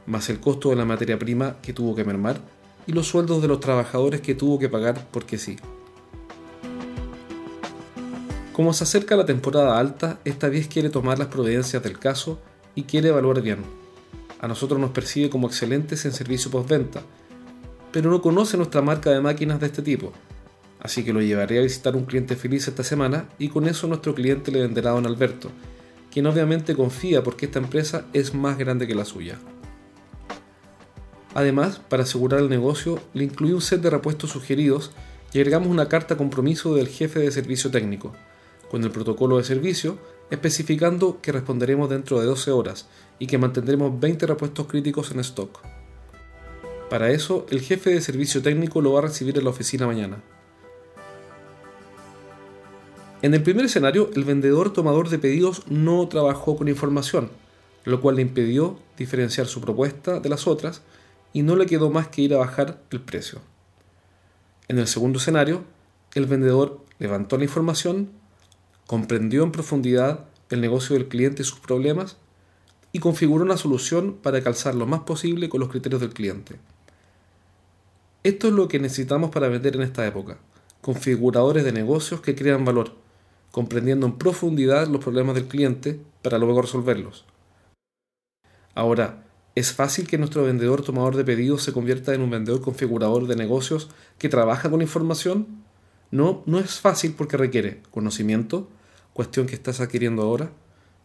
más 0.06 0.28
el 0.28 0.40
costo 0.40 0.70
de 0.70 0.76
la 0.76 0.84
materia 0.84 1.18
prima 1.18 1.56
que 1.62 1.72
tuvo 1.72 1.94
que 1.94 2.04
mermar 2.04 2.40
y 2.86 2.92
los 2.92 3.06
sueldos 3.06 3.42
de 3.42 3.48
los 3.48 3.60
trabajadores 3.60 4.20
que 4.20 4.34
tuvo 4.34 4.58
que 4.58 4.68
pagar 4.68 5.06
porque 5.12 5.38
sí. 5.38 5.56
Como 8.52 8.72
se 8.72 8.84
acerca 8.84 9.16
la 9.16 9.26
temporada 9.26 9.78
alta, 9.78 10.18
esta 10.24 10.48
vez 10.48 10.66
quiere 10.66 10.88
tomar 10.88 11.18
las 11.18 11.28
providencias 11.28 11.82
del 11.82 11.98
caso 11.98 12.40
y 12.74 12.84
quiere 12.84 13.10
evaluar 13.10 13.42
bien. 13.42 13.58
A 14.40 14.48
nosotros 14.48 14.80
nos 14.80 14.90
percibe 14.90 15.30
como 15.30 15.46
excelentes 15.46 16.04
en 16.06 16.12
servicio 16.12 16.50
postventa, 16.50 17.02
pero 17.92 18.10
no 18.10 18.22
conoce 18.22 18.56
nuestra 18.56 18.80
marca 18.82 19.10
de 19.10 19.20
máquinas 19.20 19.60
de 19.60 19.66
este 19.66 19.82
tipo 19.82 20.12
Así 20.86 21.04
que 21.04 21.12
lo 21.12 21.20
llevaré 21.20 21.58
a 21.58 21.62
visitar 21.62 21.96
un 21.96 22.04
cliente 22.04 22.36
feliz 22.36 22.68
esta 22.68 22.84
semana 22.84 23.28
y 23.38 23.48
con 23.48 23.66
eso 23.66 23.86
nuestro 23.88 24.14
cliente 24.14 24.52
le 24.52 24.60
venderá 24.60 24.90
a 24.90 24.94
don 24.94 25.06
Alberto, 25.06 25.50
quien 26.16 26.26
obviamente 26.26 26.74
confía 26.74 27.22
porque 27.22 27.44
esta 27.44 27.58
empresa 27.58 28.06
es 28.14 28.32
más 28.32 28.56
grande 28.56 28.86
que 28.86 28.94
la 28.94 29.04
suya. 29.04 29.38
Además, 31.34 31.78
para 31.90 32.04
asegurar 32.04 32.40
el 32.40 32.48
negocio, 32.48 32.98
le 33.12 33.24
incluí 33.24 33.52
un 33.52 33.60
set 33.60 33.82
de 33.82 33.90
repuestos 33.90 34.30
sugeridos 34.30 34.92
y 35.34 35.40
agregamos 35.40 35.68
una 35.68 35.90
carta 35.90 36.16
compromiso 36.16 36.74
del 36.74 36.88
jefe 36.88 37.20
de 37.20 37.30
servicio 37.30 37.70
técnico, 37.70 38.14
con 38.70 38.82
el 38.82 38.90
protocolo 38.92 39.36
de 39.36 39.44
servicio 39.44 39.98
especificando 40.30 41.20
que 41.20 41.32
responderemos 41.32 41.90
dentro 41.90 42.18
de 42.18 42.24
12 42.24 42.50
horas 42.50 42.88
y 43.18 43.26
que 43.26 43.36
mantendremos 43.36 44.00
20 44.00 44.26
repuestos 44.26 44.66
críticos 44.68 45.10
en 45.10 45.20
stock. 45.20 45.60
Para 46.88 47.10
eso, 47.10 47.44
el 47.50 47.60
jefe 47.60 47.90
de 47.90 48.00
servicio 48.00 48.40
técnico 48.40 48.80
lo 48.80 48.94
va 48.94 49.00
a 49.00 49.08
recibir 49.08 49.36
en 49.36 49.44
la 49.44 49.50
oficina 49.50 49.86
mañana. 49.86 50.22
En 53.26 53.34
el 53.34 53.42
primer 53.42 53.64
escenario, 53.64 54.08
el 54.14 54.22
vendedor 54.22 54.72
tomador 54.72 55.08
de 55.08 55.18
pedidos 55.18 55.66
no 55.66 56.06
trabajó 56.06 56.56
con 56.56 56.68
información, 56.68 57.28
lo 57.82 58.00
cual 58.00 58.14
le 58.14 58.22
impidió 58.22 58.78
diferenciar 58.96 59.48
su 59.48 59.60
propuesta 59.60 60.20
de 60.20 60.28
las 60.28 60.46
otras 60.46 60.82
y 61.32 61.42
no 61.42 61.56
le 61.56 61.66
quedó 61.66 61.90
más 61.90 62.06
que 62.06 62.22
ir 62.22 62.34
a 62.34 62.38
bajar 62.38 62.80
el 62.92 63.00
precio. 63.00 63.40
En 64.68 64.78
el 64.78 64.86
segundo 64.86 65.18
escenario, 65.18 65.64
el 66.14 66.26
vendedor 66.26 66.84
levantó 67.00 67.36
la 67.36 67.42
información, 67.42 68.10
comprendió 68.86 69.42
en 69.42 69.50
profundidad 69.50 70.26
el 70.50 70.60
negocio 70.60 70.94
del 70.94 71.08
cliente 71.08 71.42
y 71.42 71.46
sus 71.46 71.58
problemas 71.58 72.18
y 72.92 73.00
configuró 73.00 73.42
una 73.42 73.56
solución 73.56 74.12
para 74.22 74.40
calzar 74.40 74.76
lo 74.76 74.86
más 74.86 75.00
posible 75.00 75.48
con 75.48 75.58
los 75.58 75.70
criterios 75.70 76.00
del 76.00 76.14
cliente. 76.14 76.60
Esto 78.22 78.46
es 78.46 78.52
lo 78.52 78.68
que 78.68 78.78
necesitamos 78.78 79.30
para 79.30 79.48
vender 79.48 79.74
en 79.74 79.82
esta 79.82 80.06
época, 80.06 80.38
configuradores 80.80 81.64
de 81.64 81.72
negocios 81.72 82.20
que 82.20 82.36
crean 82.36 82.64
valor 82.64 83.04
comprendiendo 83.56 84.04
en 84.04 84.18
profundidad 84.18 84.86
los 84.86 85.02
problemas 85.02 85.34
del 85.34 85.46
cliente 85.46 85.98
para 86.20 86.36
luego 86.36 86.60
resolverlos. 86.60 87.24
Ahora, 88.74 89.24
¿es 89.54 89.72
fácil 89.72 90.06
que 90.06 90.18
nuestro 90.18 90.44
vendedor 90.44 90.82
tomador 90.82 91.16
de 91.16 91.24
pedidos 91.24 91.62
se 91.62 91.72
convierta 91.72 92.12
en 92.12 92.20
un 92.20 92.28
vendedor 92.28 92.60
configurador 92.60 93.26
de 93.26 93.34
negocios 93.34 93.88
que 94.18 94.28
trabaja 94.28 94.70
con 94.70 94.82
información? 94.82 95.64
No, 96.10 96.42
no 96.44 96.58
es 96.58 96.80
fácil 96.80 97.14
porque 97.16 97.38
requiere 97.38 97.80
conocimiento, 97.90 98.68
cuestión 99.14 99.46
que 99.46 99.54
estás 99.54 99.80
adquiriendo 99.80 100.20
ahora, 100.20 100.50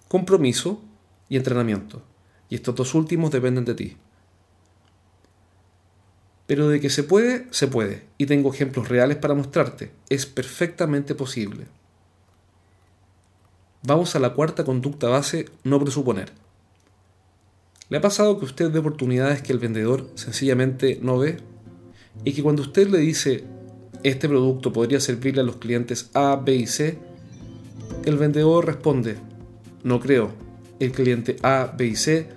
compromiso 0.10 0.82
y 1.30 1.38
entrenamiento. 1.38 2.04
Y 2.50 2.56
estos 2.56 2.76
dos 2.76 2.94
últimos 2.96 3.32
dependen 3.32 3.64
de 3.64 3.76
ti. 3.76 3.98
Pero 6.48 6.68
de 6.68 6.82
que 6.82 6.90
se 6.90 7.04
puede, 7.04 7.48
se 7.52 7.70
puede. 7.70 8.08
Y 8.18 8.26
tengo 8.26 8.54
ejemplos 8.54 8.90
reales 8.90 9.16
para 9.16 9.36
mostrarte. 9.36 9.94
Es 10.10 10.26
perfectamente 10.26 11.16
posible. 11.16 11.68
Vamos 13.84 14.16
a 14.16 14.20
la 14.20 14.34
cuarta 14.34 14.64
conducta 14.64 15.10
base, 15.10 15.50
no 15.64 15.80
presuponer. 15.80 16.32
¿Le 17.90 17.98
ha 17.98 18.02
pasado 18.02 18.38
que 18.38 18.46
usted 18.46 18.72
ve 18.72 18.78
oportunidades 18.78 19.42
que 19.42 19.54
el 19.54 19.60
vendedor 19.60 20.08
sencillamente 20.14 21.00
no 21.02 21.18
ve? 21.18 21.38
Y 22.24 22.34
que 22.34 22.44
cuando 22.44 22.62
usted 22.62 22.90
le 22.90 23.00
dice, 23.00 23.44
este 24.04 24.30
producto 24.30 24.72
podría 24.72 25.00
servirle 25.00 25.42
a 25.42 25.46
los 25.46 25.56
clientes 25.56 26.12
A, 26.14 26.36
B 26.36 26.56
y 26.56 26.68
C, 26.68 27.00
el 28.06 28.18
vendedor 28.18 28.68
responde, 28.68 29.18
no 29.84 30.00
creo, 30.00 30.32
el 30.80 30.92
cliente 30.92 31.38
A, 31.42 31.74
B 31.76 31.88
y 31.88 31.96
C 31.96 32.30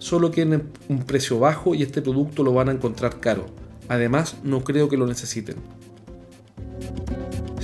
solo 0.00 0.32
quieren 0.32 0.70
un 0.88 1.04
precio 1.04 1.38
bajo 1.38 1.76
y 1.76 1.84
este 1.84 2.02
producto 2.02 2.42
lo 2.42 2.52
van 2.52 2.70
a 2.70 2.72
encontrar 2.72 3.20
caro. 3.20 3.46
Además, 3.88 4.36
no 4.42 4.64
creo 4.64 4.88
que 4.88 4.96
lo 4.96 5.06
necesiten. 5.06 5.56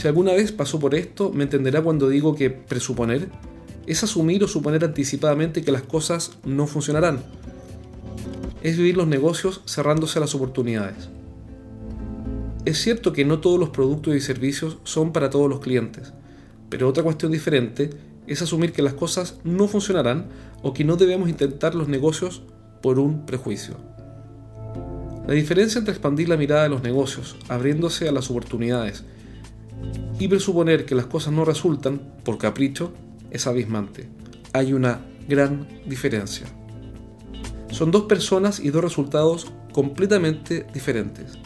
Si 0.04 0.08
alguna 0.08 0.34
vez 0.34 0.52
pasó 0.52 0.78
por 0.78 0.94
esto, 0.94 1.32
me 1.32 1.44
entenderá 1.44 1.80
cuando 1.80 2.10
digo 2.10 2.34
que 2.34 2.50
presuponer 2.50 3.30
es 3.86 4.04
asumir 4.04 4.44
o 4.44 4.48
suponer 4.48 4.84
anticipadamente 4.84 5.62
que 5.62 5.72
las 5.72 5.80
cosas 5.80 6.32
no 6.44 6.66
funcionarán. 6.66 7.24
Es 8.62 8.76
vivir 8.76 8.98
los 8.98 9.06
negocios 9.06 9.62
cerrándose 9.64 10.18
a 10.18 10.20
las 10.20 10.34
oportunidades. 10.34 11.08
Es 12.66 12.82
cierto 12.82 13.14
que 13.14 13.24
no 13.24 13.40
todos 13.40 13.58
los 13.58 13.70
productos 13.70 14.14
y 14.14 14.20
servicios 14.20 14.76
son 14.84 15.10
para 15.10 15.30
todos 15.30 15.48
los 15.48 15.60
clientes, 15.60 16.12
pero 16.68 16.86
otra 16.86 17.02
cuestión 17.02 17.32
diferente 17.32 17.88
es 18.26 18.42
asumir 18.42 18.72
que 18.72 18.82
las 18.82 18.92
cosas 18.92 19.38
no 19.42 19.68
funcionarán 19.68 20.26
o 20.60 20.74
que 20.74 20.84
no 20.84 20.96
debemos 20.96 21.30
intentar 21.30 21.74
los 21.74 21.88
negocios 21.88 22.42
por 22.82 22.98
un 22.98 23.24
prejuicio. 23.24 23.78
La 25.26 25.32
diferencia 25.32 25.78
entre 25.78 25.92
expandir 25.92 26.28
la 26.28 26.36
mirada 26.36 26.64
de 26.64 26.68
los 26.68 26.82
negocios, 26.82 27.36
abriéndose 27.48 28.06
a 28.06 28.12
las 28.12 28.30
oportunidades, 28.30 29.02
y 30.18 30.28
presuponer 30.28 30.86
que 30.86 30.94
las 30.94 31.06
cosas 31.06 31.32
no 31.32 31.44
resultan 31.44 32.00
por 32.24 32.38
capricho 32.38 32.92
es 33.30 33.46
abismante. 33.46 34.08
Hay 34.52 34.72
una 34.72 35.04
gran 35.28 35.68
diferencia. 35.86 36.46
Son 37.70 37.90
dos 37.90 38.04
personas 38.04 38.60
y 38.60 38.70
dos 38.70 38.84
resultados 38.84 39.52
completamente 39.72 40.66
diferentes. 40.72 41.38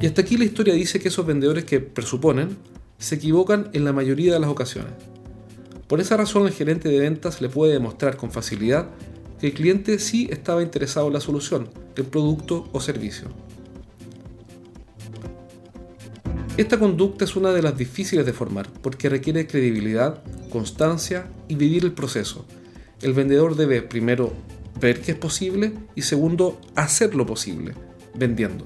Y 0.00 0.06
hasta 0.06 0.22
aquí 0.22 0.36
la 0.36 0.44
historia 0.44 0.74
dice 0.74 0.98
que 0.98 1.08
esos 1.08 1.24
vendedores 1.24 1.64
que 1.64 1.80
presuponen 1.80 2.56
se 2.98 3.14
equivocan 3.14 3.70
en 3.72 3.84
la 3.84 3.92
mayoría 3.92 4.32
de 4.32 4.40
las 4.40 4.50
ocasiones. 4.50 4.92
Por 5.86 6.00
esa 6.00 6.16
razón 6.16 6.46
el 6.46 6.52
gerente 6.52 6.88
de 6.88 6.98
ventas 6.98 7.40
le 7.40 7.48
puede 7.48 7.74
demostrar 7.74 8.16
con 8.16 8.32
facilidad 8.32 8.88
que 9.38 9.48
el 9.48 9.54
cliente 9.54 9.98
sí 9.98 10.28
estaba 10.30 10.62
interesado 10.62 11.06
en 11.06 11.12
la 11.12 11.20
solución, 11.20 11.68
el 11.94 12.04
producto 12.04 12.68
o 12.72 12.80
servicio. 12.80 13.28
Esta 16.56 16.78
conducta 16.78 17.26
es 17.26 17.36
una 17.36 17.52
de 17.52 17.60
las 17.60 17.76
difíciles 17.76 18.24
de 18.24 18.32
formar 18.32 18.66
porque 18.80 19.10
requiere 19.10 19.46
credibilidad, 19.46 20.22
constancia 20.48 21.28
y 21.48 21.54
vivir 21.54 21.84
el 21.84 21.92
proceso. 21.92 22.46
El 23.02 23.12
vendedor 23.12 23.56
debe 23.56 23.82
primero 23.82 24.32
ver 24.80 25.02
que 25.02 25.12
es 25.12 25.18
posible 25.18 25.74
y 25.94 26.00
segundo 26.00 26.58
hacer 26.74 27.14
lo 27.14 27.26
posible, 27.26 27.74
vendiendo. 28.14 28.64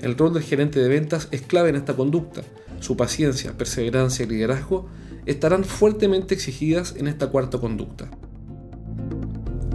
El 0.00 0.18
rol 0.18 0.34
del 0.34 0.42
gerente 0.42 0.80
de 0.80 0.88
ventas 0.88 1.28
es 1.30 1.42
clave 1.42 1.68
en 1.68 1.76
esta 1.76 1.94
conducta. 1.94 2.42
Su 2.80 2.96
paciencia, 2.96 3.56
perseverancia 3.56 4.24
y 4.24 4.28
liderazgo 4.28 4.88
estarán 5.24 5.62
fuertemente 5.62 6.34
exigidas 6.34 6.96
en 6.96 7.06
esta 7.06 7.28
cuarta 7.28 7.58
conducta. 7.58 8.10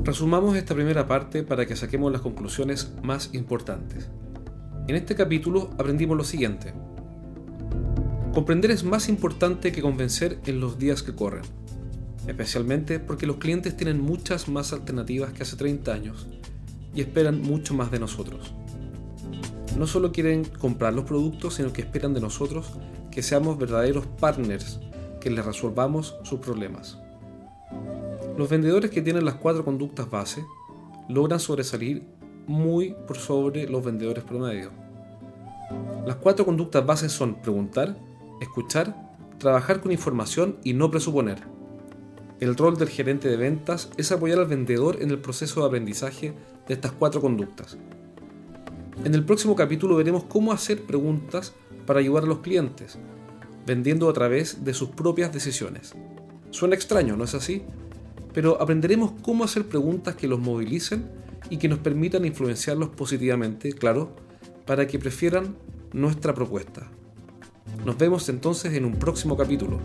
Resumamos 0.03 0.57
esta 0.57 0.75
primera 0.75 1.07
parte 1.07 1.43
para 1.43 1.65
que 1.65 1.77
saquemos 1.77 2.11
las 2.11 2.19
conclusiones 2.19 2.91
más 3.01 3.29
importantes. 3.33 4.09
En 4.89 4.97
este 4.97 5.15
capítulo 5.15 5.69
aprendimos 5.77 6.17
lo 6.17 6.25
siguiente. 6.25 6.73
Comprender 8.33 8.71
es 8.71 8.83
más 8.83 9.09
importante 9.09 9.71
que 9.71 9.83
convencer 9.83 10.39
en 10.47 10.59
los 10.59 10.79
días 10.79 11.03
que 11.03 11.13
corren, 11.13 11.43
especialmente 12.25 12.99
porque 12.99 13.27
los 13.27 13.37
clientes 13.37 13.77
tienen 13.77 14.01
muchas 14.01 14.47
más 14.47 14.73
alternativas 14.73 15.33
que 15.33 15.43
hace 15.43 15.55
30 15.55 15.93
años 15.93 16.25
y 16.95 17.01
esperan 17.01 17.43
mucho 17.43 17.75
más 17.75 17.91
de 17.91 17.99
nosotros. 17.99 18.51
No 19.77 19.85
solo 19.85 20.11
quieren 20.11 20.45
comprar 20.45 20.95
los 20.95 21.05
productos, 21.05 21.53
sino 21.53 21.73
que 21.73 21.81
esperan 21.81 22.15
de 22.15 22.21
nosotros 22.21 22.71
que 23.11 23.21
seamos 23.21 23.59
verdaderos 23.59 24.07
partners 24.19 24.79
que 25.21 25.29
les 25.29 25.45
resolvamos 25.45 26.15
sus 26.23 26.39
problemas. 26.39 26.97
Los 28.35 28.49
vendedores 28.49 28.89
que 28.89 29.03
tienen 29.03 29.25
las 29.25 29.35
cuatro 29.35 29.63
conductas 29.63 30.09
base 30.09 30.43
logran 31.07 31.39
sobresalir 31.39 32.07
muy 32.47 32.95
por 33.05 33.17
sobre 33.17 33.67
los 33.67 33.85
vendedores 33.85 34.23
promedio. 34.23 34.71
Las 36.07 36.15
cuatro 36.15 36.45
conductas 36.45 36.83
bases 36.83 37.11
son 37.11 37.35
preguntar, 37.35 37.95
escuchar, 38.43 38.95
trabajar 39.39 39.81
con 39.81 39.91
información 39.91 40.57
y 40.63 40.73
no 40.73 40.91
presuponer. 40.91 41.39
El 42.39 42.55
rol 42.55 42.77
del 42.77 42.89
gerente 42.89 43.29
de 43.29 43.37
ventas 43.37 43.89
es 43.97 44.11
apoyar 44.11 44.39
al 44.39 44.47
vendedor 44.47 45.01
en 45.01 45.09
el 45.11 45.19
proceso 45.19 45.61
de 45.61 45.67
aprendizaje 45.67 46.33
de 46.67 46.73
estas 46.73 46.91
cuatro 46.91 47.21
conductas. 47.21 47.77
En 49.03 49.13
el 49.15 49.25
próximo 49.25 49.55
capítulo 49.55 49.95
veremos 49.95 50.25
cómo 50.25 50.51
hacer 50.51 50.83
preguntas 50.83 51.53
para 51.85 51.99
ayudar 51.99 52.23
a 52.23 52.27
los 52.27 52.39
clientes, 52.39 52.97
vendiendo 53.65 54.09
a 54.09 54.13
través 54.13 54.63
de 54.63 54.73
sus 54.73 54.89
propias 54.89 55.33
decisiones. 55.33 55.93
Suena 56.51 56.75
extraño, 56.75 57.17
¿no 57.17 57.23
es 57.23 57.33
así? 57.33 57.63
Pero 58.33 58.61
aprenderemos 58.61 59.13
cómo 59.21 59.43
hacer 59.43 59.67
preguntas 59.67 60.15
que 60.15 60.27
los 60.27 60.39
movilicen 60.39 61.05
y 61.49 61.57
que 61.57 61.67
nos 61.67 61.79
permitan 61.79 62.25
influenciarlos 62.25 62.89
positivamente, 62.89 63.73
claro, 63.73 64.15
para 64.65 64.87
que 64.87 64.99
prefieran 64.99 65.55
nuestra 65.91 66.33
propuesta. 66.33 66.89
Nos 67.85 67.97
vemos 67.97 68.29
entonces 68.29 68.73
en 68.73 68.85
un 68.85 68.93
próximo 68.93 69.35
capítulo. 69.35 69.79